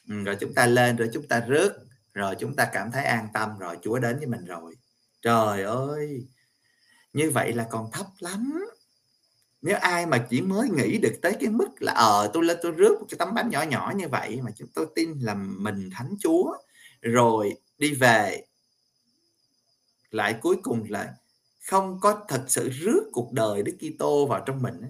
[0.09, 1.73] Ừ, rồi chúng ta lên rồi chúng ta rước
[2.13, 4.75] rồi chúng ta cảm thấy an tâm rồi Chúa đến với mình rồi.
[5.21, 6.27] Trời ơi
[7.13, 8.65] như vậy là còn thấp lắm.
[9.61, 12.71] Nếu ai mà chỉ mới nghĩ được tới cái mức là ờ tôi lên tôi
[12.71, 15.89] rước một cái tấm bánh nhỏ nhỏ như vậy mà chúng tôi tin là mình
[15.93, 16.57] thánh Chúa
[17.01, 18.43] rồi đi về
[20.11, 21.15] lại cuối cùng là
[21.59, 24.81] không có thật sự rước cuộc đời Đức Kitô vào trong mình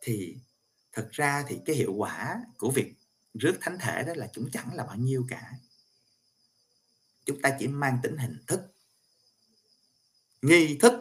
[0.00, 0.36] thì
[0.92, 2.94] thật ra thì cái hiệu quả của việc
[3.34, 5.52] rước thánh thể đó là cũng chẳng là bao nhiêu cả
[7.28, 8.60] chúng ta chỉ mang tính hình thức,
[10.42, 10.92] nghi thức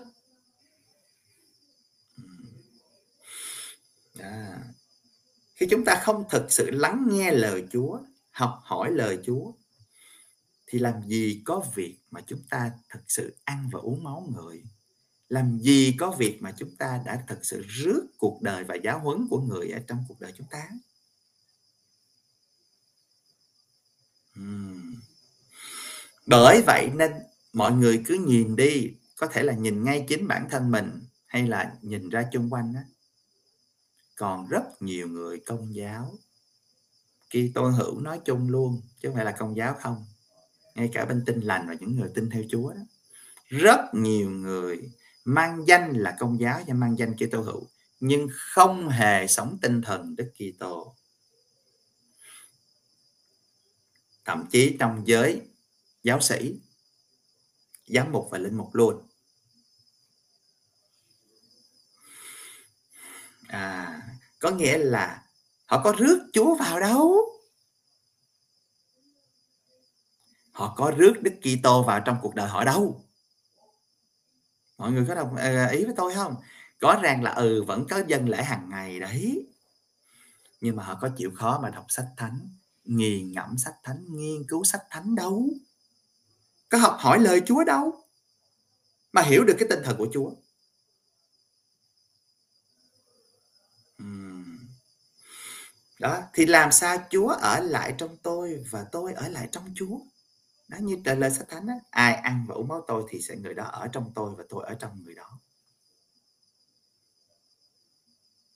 [4.19, 4.63] à.
[5.55, 7.99] khi chúng ta không thực sự lắng nghe lời Chúa,
[8.31, 9.51] học hỏi lời Chúa
[10.67, 14.63] thì làm gì có việc mà chúng ta thực sự ăn và uống máu người?
[15.29, 18.99] Làm gì có việc mà chúng ta đã thực sự rước cuộc đời và giáo
[18.99, 20.69] huấn của người ở trong cuộc đời chúng ta?
[26.25, 27.11] Bởi vậy nên
[27.53, 31.47] mọi người cứ nhìn đi, có thể là nhìn ngay chính bản thân mình hay
[31.47, 32.79] là nhìn ra chung quanh đó
[34.17, 36.15] còn rất nhiều người công giáo.
[37.29, 40.05] Khi tôi hữu nói chung luôn, chứ không phải là công giáo không
[40.77, 42.81] ngay cả bên tin lành và những người tin theo Chúa đó.
[43.47, 44.91] Rất nhiều người
[45.25, 47.67] mang danh là công giáo và mang danh Kitô hữu,
[47.99, 50.95] nhưng không hề sống tinh thần Đức Kitô.
[54.25, 55.41] Thậm chí trong giới
[56.03, 56.59] giáo sĩ,
[57.87, 59.07] giám mục và linh mục luôn.
[63.47, 64.01] À
[64.39, 65.23] có nghĩa là
[65.65, 67.36] họ có rước Chúa vào đâu?
[70.57, 73.03] Họ có rước Đức Kitô vào trong cuộc đời họ đâu.
[74.77, 76.35] Mọi người có đồng à, ý với tôi không?
[76.81, 79.47] Có ràng là ừ vẫn có dân lễ hàng ngày đấy.
[80.61, 82.49] Nhưng mà họ có chịu khó mà đọc sách thánh
[82.83, 85.47] nghiền ngẫm sách thánh, nghiên cứu sách thánh đâu.
[86.69, 88.03] Có học hỏi lời Chúa đâu.
[89.11, 90.31] Mà hiểu được cái tinh thần của Chúa.
[95.99, 99.99] Đó, thì làm sao Chúa ở lại trong tôi và tôi ở lại trong Chúa?
[100.67, 103.35] Nó như trả lời sách thánh á, ai ăn và uống máu tôi thì sẽ
[103.35, 105.39] người đó ở trong tôi và tôi ở trong người đó.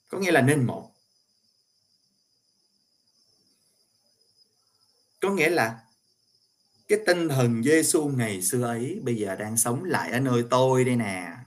[0.08, 0.92] Có nghĩa là nên một.
[5.20, 5.80] Có nghĩa là
[6.88, 10.86] cái tinh thần Giêsu ngày xưa ấy bây giờ đang sống lại ở nơi tôi
[10.86, 11.38] đây nè.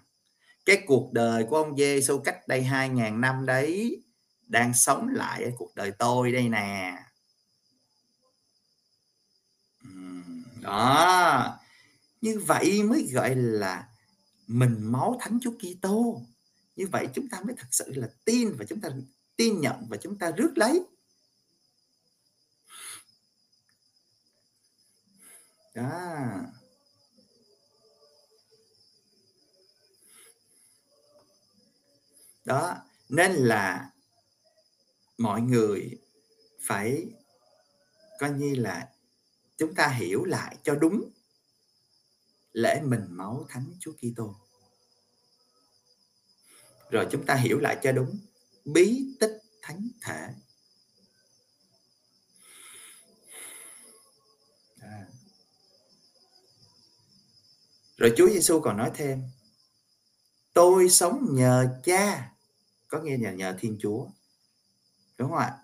[0.65, 4.03] Cái cuộc đời của ông Giêsu cách đây 2.000 năm đấy
[4.47, 6.97] đang sống lại ở cuộc đời tôi đây nè.
[10.65, 11.59] Đó.
[12.21, 13.89] Như vậy mới gọi là
[14.47, 16.23] mình máu thánh Chúa Kitô.
[16.77, 18.89] Như vậy chúng ta mới thật sự là tin và chúng ta
[19.37, 20.85] tin nhận và chúng ta rước lấy.
[25.75, 25.91] Đó.
[32.45, 32.77] Đó,
[33.09, 33.91] nên là
[35.19, 35.99] mọi người
[36.67, 37.07] phải
[38.19, 38.94] coi như là
[39.65, 41.11] chúng ta hiểu lại cho đúng
[42.53, 44.35] lễ mình máu thánh Chúa Kitô.
[46.91, 48.19] Rồi chúng ta hiểu lại cho đúng
[48.65, 50.29] bí tích thánh thể.
[54.81, 55.07] À.
[57.97, 59.23] Rồi Chúa Giêsu còn nói thêm,
[60.55, 62.33] Tôi sống nhờ cha
[62.89, 64.07] Có nghĩa là nhờ Thiên Chúa,
[65.19, 65.59] Đúng không ạ?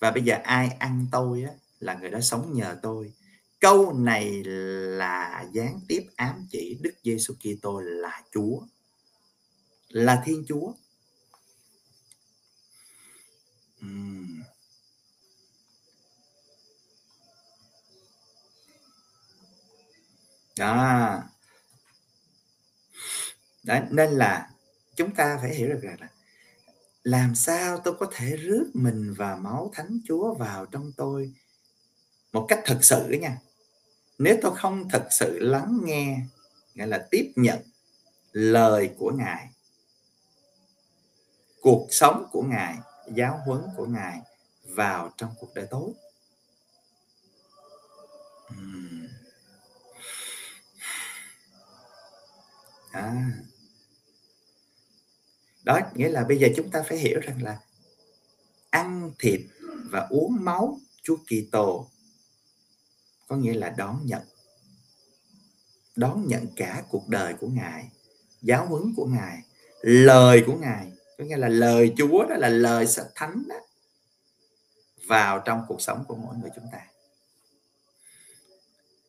[0.00, 3.12] Và bây giờ ai ăn tôi á là người đó sống nhờ tôi.
[3.60, 8.60] Câu này là gián tiếp ám chỉ Đức Giêsu Kitô là Chúa
[9.88, 10.72] là Thiên Chúa.
[13.86, 14.42] Uhm.
[20.58, 21.22] đó.
[23.62, 24.50] Đấy, nên là
[24.96, 26.08] chúng ta phải hiểu được rằng là
[27.02, 31.32] làm sao tôi có thể rước mình và máu thánh Chúa vào trong tôi
[32.32, 33.38] một cách thực sự nha.
[34.18, 36.20] Nếu tôi không thực sự lắng nghe,
[36.74, 37.58] nghĩa là tiếp nhận
[38.32, 39.48] lời của ngài,
[41.60, 42.76] cuộc sống của ngài,
[43.14, 44.20] giáo huấn của ngài
[44.64, 45.90] vào trong cuộc đời tối.
[52.92, 53.30] À.
[55.64, 57.58] đó, nghĩa là bây giờ chúng ta phải hiểu rằng là
[58.70, 59.40] ăn thịt
[59.90, 61.88] và uống máu Chúa Kitô
[63.28, 64.22] có nghĩa là đón nhận.
[65.96, 67.90] Đón nhận cả cuộc đời của ngài,
[68.42, 69.42] giáo huấn của ngài,
[69.80, 70.92] lời của ngài.
[71.18, 73.56] Có nghĩa là lời chúa đó là lời sách thánh đó,
[75.06, 76.78] vào trong cuộc sống của mỗi người chúng ta.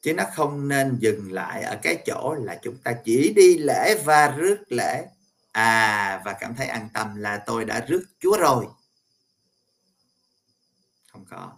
[0.01, 4.01] Chứ nó không nên dừng lại ở cái chỗ là chúng ta chỉ đi lễ
[4.05, 5.07] và rước lễ.
[5.51, 8.65] À và cảm thấy an tâm là tôi đã rước chúa rồi.
[11.11, 11.57] Không có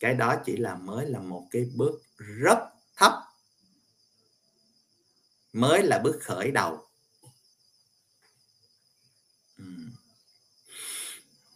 [0.00, 2.58] cái đó chỉ là mới là một cái bước rất
[2.96, 3.12] thấp.
[5.52, 6.88] Mới là bước khởi đầu.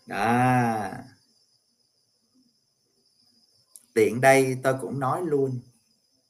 [0.06, 0.90] Đó.
[3.94, 5.60] Tiện đây tôi cũng nói luôn,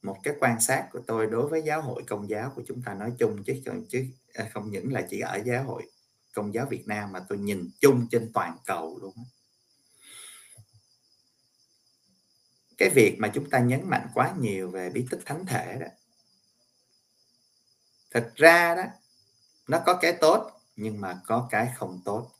[0.01, 2.93] một cái quan sát của tôi đối với giáo hội công giáo của chúng ta
[2.93, 5.83] nói chung chứ chứ à, không những là chỉ ở giáo hội
[6.33, 9.13] công giáo Việt Nam mà tôi nhìn chung trên toàn cầu luôn
[12.77, 15.87] cái việc mà chúng ta nhấn mạnh quá nhiều về bí tích thánh thể đó,
[18.11, 18.83] thật ra đó,
[19.67, 22.31] nó có cái tốt nhưng mà có cái không tốt.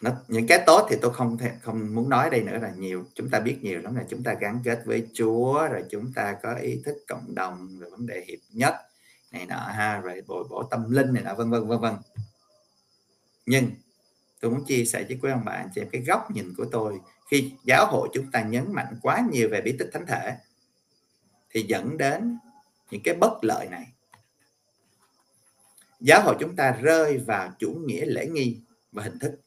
[0.00, 3.06] Nó, những cái tốt thì tôi không thể, không muốn nói đây nữa là nhiều,
[3.14, 6.36] chúng ta biết nhiều lắm là chúng ta gắn kết với Chúa, rồi chúng ta
[6.42, 8.74] có ý thức cộng đồng, rồi vấn đề hiệp nhất
[9.30, 11.94] này nọ ha, rồi bồi bổ tâm linh này nọ, vân vân vân vân.
[13.46, 13.70] Nhưng
[14.40, 17.52] tôi muốn chia sẻ với quý ông bạn chị cái góc nhìn của tôi khi
[17.64, 20.36] giáo hội chúng ta nhấn mạnh quá nhiều về bí tích thánh thể
[21.50, 22.38] thì dẫn đến
[22.90, 23.86] những cái bất lợi này.
[26.00, 28.60] Giáo hội chúng ta rơi vào chủ nghĩa lễ nghi
[28.92, 29.40] và hình thức.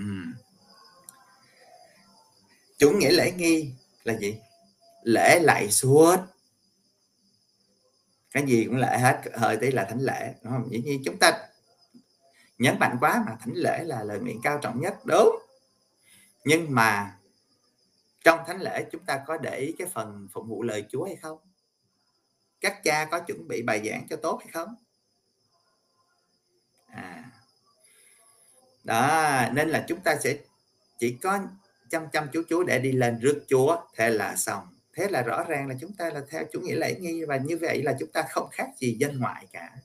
[0.00, 0.32] Uhm.
[2.78, 3.72] chủ nghĩa lễ nghi
[4.04, 4.38] là gì?
[5.02, 6.16] Lễ lại suốt
[8.30, 10.68] cái gì cũng lễ hết, hơi tí là thánh lễ, đúng không?
[10.70, 11.48] Dĩ nhiên chúng ta
[12.64, 15.36] nhấn mạnh quá mà thánh lễ là lời nguyện cao trọng nhất, đúng.
[16.44, 17.16] Nhưng mà
[18.24, 21.16] trong thánh lễ chúng ta có để ý cái phần phục vụ lời Chúa hay
[21.16, 21.38] không?
[22.60, 24.74] Các cha có chuẩn bị bài giảng cho tốt hay không?
[26.86, 27.24] À.
[28.84, 30.38] Đó, nên là chúng ta sẽ
[30.98, 31.40] chỉ có
[31.90, 34.78] chăm chăm chú chú để đi lên rước chúa, thế là xong.
[34.92, 37.58] Thế là rõ ràng là chúng ta là theo chủ nghĩa lễ nghi và như
[37.60, 39.76] vậy là chúng ta không khác gì dân ngoại cả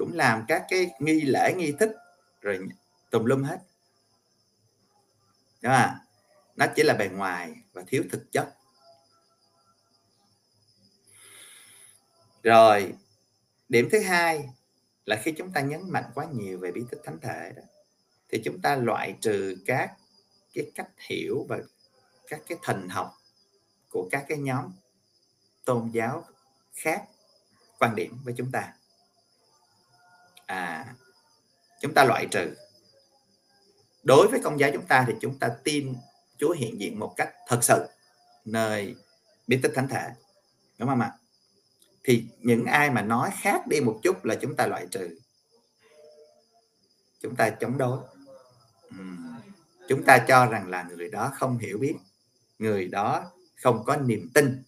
[0.00, 1.90] cũng làm các cái nghi lễ, nghi thức,
[2.40, 2.58] rồi
[3.10, 3.58] tùm lum hết.
[5.62, 5.72] Đó.
[5.72, 6.00] À?
[6.56, 8.54] nó chỉ là bề ngoài và thiếu thực chất.
[12.42, 12.94] Rồi,
[13.68, 14.48] điểm thứ hai
[15.04, 17.62] là khi chúng ta nhấn mạnh quá nhiều về bí tích thánh thể đó,
[18.28, 19.94] thì chúng ta loại trừ các
[20.54, 21.58] cái cách hiểu và
[22.28, 23.10] các cái thần học
[23.90, 24.72] của các cái nhóm
[25.64, 26.24] tôn giáo
[26.74, 27.04] khác.
[27.78, 28.74] Quan điểm với chúng ta
[30.50, 30.94] à
[31.80, 32.54] chúng ta loại trừ.
[34.02, 35.94] Đối với công giáo chúng ta thì chúng ta tin
[36.38, 37.86] Chúa hiện diện một cách thật sự
[38.44, 38.94] nơi
[39.46, 40.08] bí tích thánh thể,
[40.78, 41.12] đúng không ạ?
[42.04, 45.18] Thì những ai mà nói khác đi một chút là chúng ta loại trừ.
[47.20, 47.98] Chúng ta chống đối.
[49.88, 51.94] Chúng ta cho rằng là người đó không hiểu biết,
[52.58, 54.62] người đó không có niềm tin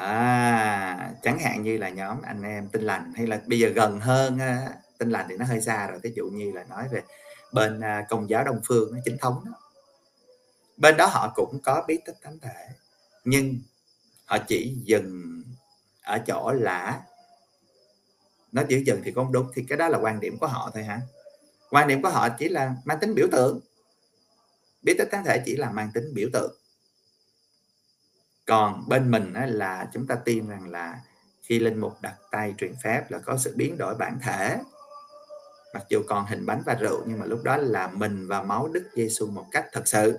[0.00, 4.00] à, chẳng hạn như là nhóm anh em tinh lành hay là bây giờ gần
[4.00, 4.38] hơn
[4.98, 5.98] tinh lành thì nó hơi xa rồi.
[6.02, 7.02] Ví dụ như là nói về
[7.52, 9.52] bên à, công giáo đông phương chính thống đó.
[10.76, 12.68] bên đó họ cũng có bí tích thánh thể
[13.24, 13.58] nhưng
[14.24, 15.42] họ chỉ dừng
[16.02, 17.02] ở chỗ là
[18.52, 20.84] nó chỉ dừng thì không đúng thì cái đó là quan điểm của họ thôi
[20.84, 21.00] hả?
[21.70, 23.60] Quan điểm của họ chỉ là mang tính biểu tượng.
[24.82, 26.56] Biết tích thánh thể chỉ là mang tính biểu tượng
[28.46, 31.00] còn bên mình là chúng ta tin rằng là
[31.42, 34.58] khi linh mục đặt tay truyền phép là có sự biến đổi bản thể.
[35.74, 38.68] Mặc dù còn hình bánh và rượu nhưng mà lúc đó là mình và máu
[38.68, 40.18] Đức Giêsu một cách thật sự.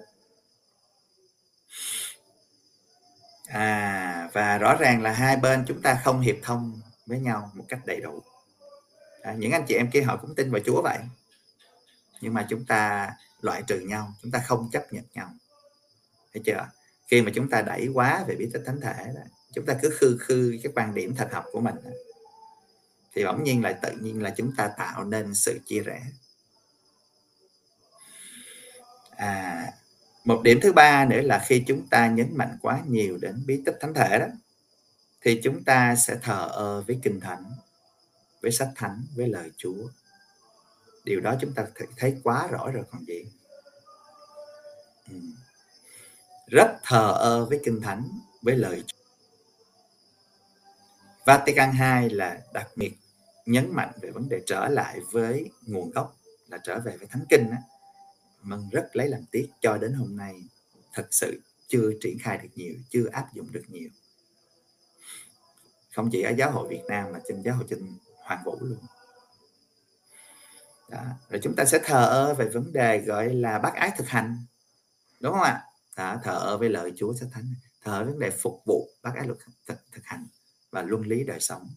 [3.48, 7.66] À và rõ ràng là hai bên chúng ta không hiệp thông với nhau một
[7.68, 8.24] cách đầy đủ.
[9.22, 10.98] À, những anh chị em kia họ cũng tin vào Chúa vậy.
[12.22, 13.12] Nhưng mà chúng ta
[13.42, 15.30] loại trừ nhau chúng ta không chấp nhận nhau.
[16.34, 16.68] Thấy chưa?
[17.08, 19.22] Khi mà chúng ta đẩy quá về bí tích thánh thể đó,
[19.54, 21.92] chúng ta cứ khư khư cái quan điểm thật học của mình đó,
[23.16, 26.02] thì bỗng nhiên là tự nhiên là chúng ta tạo nên sự chia rẽ.
[29.16, 29.74] À
[30.28, 33.62] một điểm thứ ba nữa là khi chúng ta nhấn mạnh quá nhiều đến bí
[33.66, 34.26] tích thánh thể đó
[35.22, 37.44] thì chúng ta sẽ thờ ơ với kinh thánh
[38.42, 39.88] với sách thánh với lời chúa.
[41.04, 41.66] Điều đó chúng ta
[41.98, 43.26] thấy quá rõ rồi còn gì.
[45.10, 45.16] Ừ
[46.48, 48.04] rất thờ ơ với kinh thánh
[48.42, 48.98] với lời chúa.
[51.26, 52.94] Vatican II là đặc biệt
[53.46, 56.18] nhấn mạnh về vấn đề trở lại với nguồn gốc
[56.48, 57.58] là trở về với thánh kinh á
[58.42, 60.44] mừng rất lấy làm tiếc cho đến hôm nay
[60.94, 63.90] thật sự chưa triển khai được nhiều, chưa áp dụng được nhiều.
[65.96, 68.78] Không chỉ ở giáo hội Việt Nam mà trên giáo hội trên Hoàng Vũ luôn.
[70.90, 71.04] Đó.
[71.30, 74.38] Rồi chúng ta sẽ thờ ơ về vấn đề gọi là bác ái thực hành.
[75.20, 75.64] Đúng không ạ?
[75.98, 79.40] Thả thở với lời Chúa sẽ thánh, thở vấn đề phục vụ bác ái luật
[79.66, 80.28] thực, thực hành
[80.72, 81.68] và luân lý đời sống.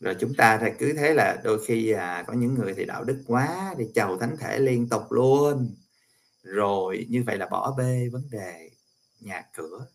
[0.00, 3.04] rồi chúng ta thì cứ thế là đôi khi à, có những người thì đạo
[3.04, 5.74] đức quá thì chầu thánh thể liên tục luôn.
[6.42, 8.70] Rồi như vậy là bỏ bê vấn đề
[9.20, 9.86] nhà cửa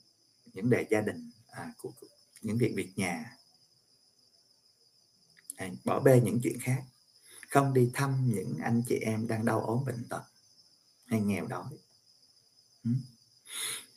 [0.54, 2.08] những đề gia đình à, của, của
[2.42, 3.38] những việc việc nhà.
[5.56, 6.82] À, bỏ bê những chuyện khác
[7.52, 10.24] không đi thăm những anh chị em đang đau ốm bệnh tật
[11.06, 11.66] hay nghèo đói.
[12.84, 12.92] Ừ.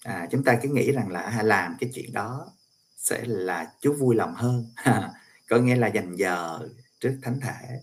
[0.03, 2.53] À, chúng ta cứ nghĩ rằng là à, làm cái chuyện đó
[2.97, 4.67] sẽ là Chúa vui lòng hơn.
[5.49, 6.69] Có nghĩa là dành giờ
[7.01, 7.81] trước thánh thể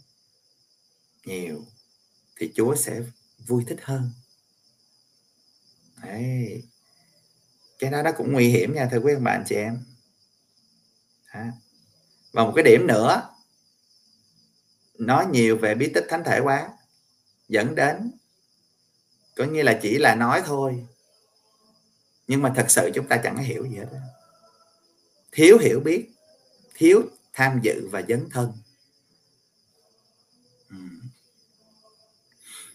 [1.26, 1.66] nhiều
[2.36, 3.02] thì Chúa sẽ
[3.48, 4.12] vui thích hơn.
[6.04, 6.64] Đấy.
[7.80, 9.84] Cái đó nó cũng nguy hiểm nha thưa quý ông bạn chị em.
[11.28, 11.52] À.
[12.32, 13.31] và một cái điểm nữa
[15.02, 16.70] nói nhiều về bí tích thánh thể quá,
[17.48, 18.12] dẫn đến
[19.36, 20.86] có nghĩa là chỉ là nói thôi.
[22.28, 23.86] Nhưng mà thật sự chúng ta chẳng hiểu gì hết
[25.32, 26.10] thiếu hiểu biết,
[26.76, 27.02] thiếu
[27.34, 28.54] tham dự và dấn thân.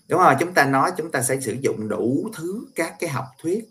[0.08, 3.24] Đúng rồi, chúng ta nói, chúng ta sẽ sử dụng đủ thứ các cái học
[3.38, 3.68] thuyết,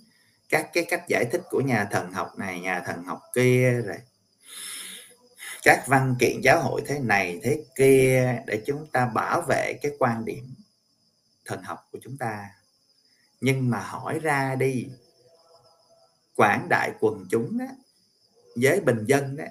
[0.49, 3.97] các cái cách giải thích của nhà thần học này, nhà thần học kia rồi
[5.65, 9.91] các văn kiện giáo hội thế này, thế kia để chúng ta bảo vệ cái
[9.99, 10.55] quan điểm
[11.45, 12.49] thần học của chúng ta.
[13.41, 14.87] Nhưng mà hỏi ra đi,
[16.35, 17.65] quảng đại quần chúng đó
[18.55, 19.45] giới bình dân đó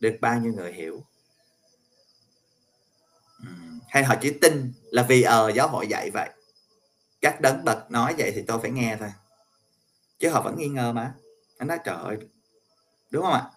[0.00, 1.04] được bao nhiêu người hiểu?
[3.88, 6.30] Hay họ chỉ tin là vì ờ giáo hội dạy vậy?
[7.20, 9.12] Các đấng bậc nói vậy thì tôi phải nghe thôi,
[10.18, 11.14] chứ họ vẫn nghi ngờ mà.
[11.58, 12.16] Anh nói, trời ơi,
[13.10, 13.50] đúng không ạ?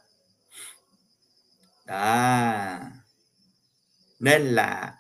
[1.92, 2.80] Đó
[4.20, 4.98] nên là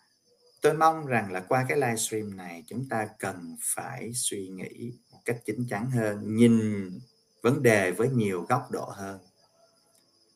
[0.61, 5.19] tôi mong rằng là qua cái livestream này chúng ta cần phải suy nghĩ một
[5.25, 6.89] cách chính chắn hơn, nhìn
[7.41, 9.19] vấn đề với nhiều góc độ hơn.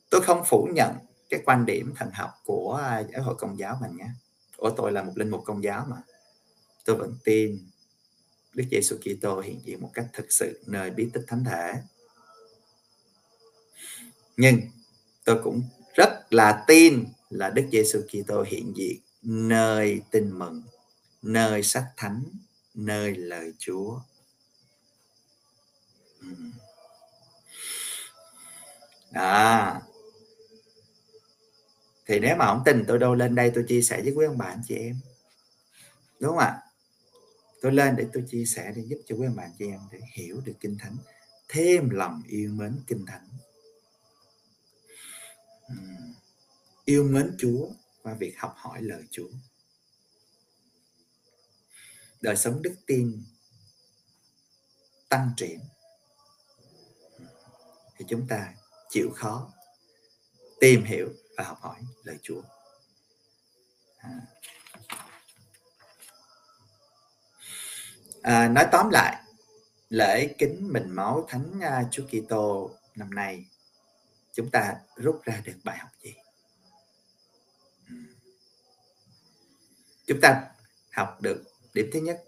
[0.10, 0.92] Tôi không phủ nhận
[1.30, 2.82] cái quan điểm thần học của
[3.14, 4.08] giáo hội công giáo mình nhé.
[4.58, 5.98] Của tôi là một linh mục công giáo mà.
[6.86, 7.70] Tôi vẫn tin
[8.54, 11.74] Đức Giêsu Kitô hiện diện một cách thực sự nơi bí tích thánh thể.
[14.38, 14.62] Nhưng
[15.26, 15.64] tôi cũng
[15.96, 20.64] rất là tin là Đức Giêsu Kitô hiện diện nơi tin mừng,
[21.22, 22.24] nơi sách thánh,
[22.74, 24.00] nơi lời Chúa.
[29.12, 29.82] Đó à.
[32.06, 34.38] thì nếu mà không tin tôi đâu lên đây tôi chia sẻ với quý ông
[34.38, 35.00] bạn chị em.
[36.20, 36.62] Đúng không ạ?
[37.62, 40.00] Tôi lên để tôi chia sẻ để giúp cho quý ông bạn chị em để
[40.14, 40.98] hiểu được kinh thánh,
[41.50, 43.28] thêm lòng yêu mến kinh thánh
[46.86, 47.68] yêu mến Chúa
[48.04, 49.30] qua việc học hỏi lời Chúa
[52.22, 53.24] đời sống đức tin
[55.10, 55.60] tăng triển
[57.98, 58.54] thì chúng ta
[58.90, 59.54] chịu khó
[60.60, 62.42] tìm hiểu và học hỏi lời Chúa.
[63.98, 64.22] À.
[68.22, 69.24] À, nói tóm lại
[69.90, 73.46] lễ kính mình máu thánh à, Chúa Kitô năm nay
[74.36, 76.14] chúng ta rút ra được bài học gì?
[80.08, 80.48] Chúng ta
[80.92, 82.24] học được điểm thứ nhất,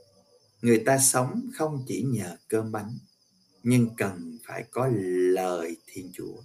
[0.62, 2.98] người ta sống không chỉ nhờ cơm bánh,
[3.64, 4.90] nhưng cần phải có
[5.34, 6.42] lời Thiên Chúa.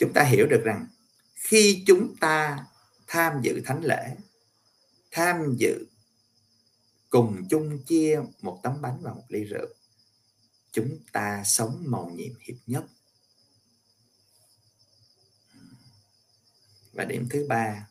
[0.00, 0.86] chúng ta hiểu được rằng
[1.34, 2.66] khi chúng ta
[3.06, 4.16] tham dự thánh lễ,
[5.10, 5.86] tham dự
[7.10, 9.66] cùng chung chia một tấm bánh và một ly rượu
[10.72, 12.84] chúng ta sống màu nhiệm hiệp nhất.
[16.92, 17.88] Và điểm thứ ba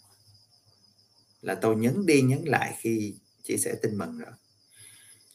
[1.41, 4.31] là tôi nhấn đi nhấn lại khi chia sẻ tin mừng rồi.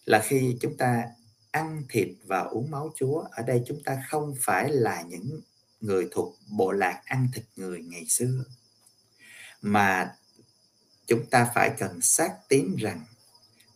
[0.05, 1.05] Là khi chúng ta
[1.51, 5.41] ăn thịt và uống máu Chúa, ở đây chúng ta không phải là những
[5.81, 8.45] người thuộc bộ lạc ăn thịt người ngày xưa,
[9.63, 10.17] mà
[11.07, 13.05] chúng ta phải cần xác tín rằng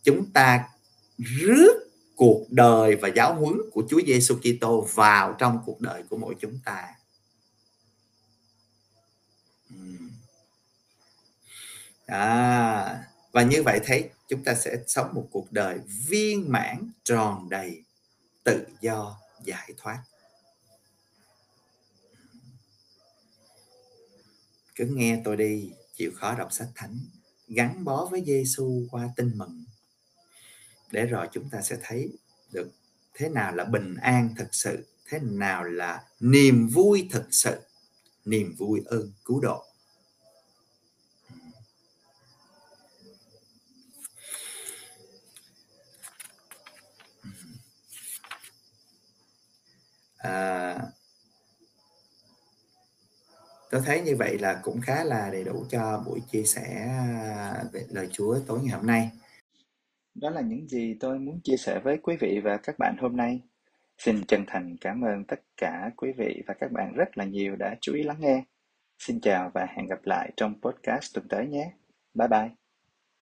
[0.03, 0.69] chúng ta
[1.17, 1.78] rước
[2.19, 6.35] cuộc đời và giáo huấn của Chúa Giêsu Kitô vào trong cuộc đời của mỗi
[6.39, 6.95] chúng ta.
[9.69, 9.75] Ừ.
[12.05, 17.49] À, và như vậy thấy chúng ta sẽ sống một cuộc đời viên mãn tròn
[17.49, 17.83] đầy
[18.43, 20.03] tự do giải thoát.
[24.75, 26.99] Cứ nghe tôi đi chịu khó đọc sách thánh
[27.47, 29.63] gắn bó với Giêsu qua tin mừng
[30.91, 32.09] để rồi chúng ta sẽ thấy
[32.51, 32.71] được
[33.13, 37.59] thế nào là bình an thật sự thế nào là niềm vui thật sự
[38.25, 39.63] niềm vui ơn cứu độ
[50.17, 50.59] à,
[53.69, 56.87] Tôi thấy như vậy là cũng khá là đầy đủ cho buổi chia sẻ
[57.71, 59.11] về lời Chúa tối ngày hôm nay.
[60.21, 63.17] Đó là những gì tôi muốn chia sẻ với quý vị và các bạn hôm
[63.17, 63.41] nay.
[63.97, 67.55] Xin chân thành cảm ơn tất cả quý vị và các bạn rất là nhiều
[67.55, 68.43] đã chú ý lắng nghe.
[68.97, 71.71] Xin chào và hẹn gặp lại trong podcast tuần tới nhé.
[72.13, 72.58] Bye bye.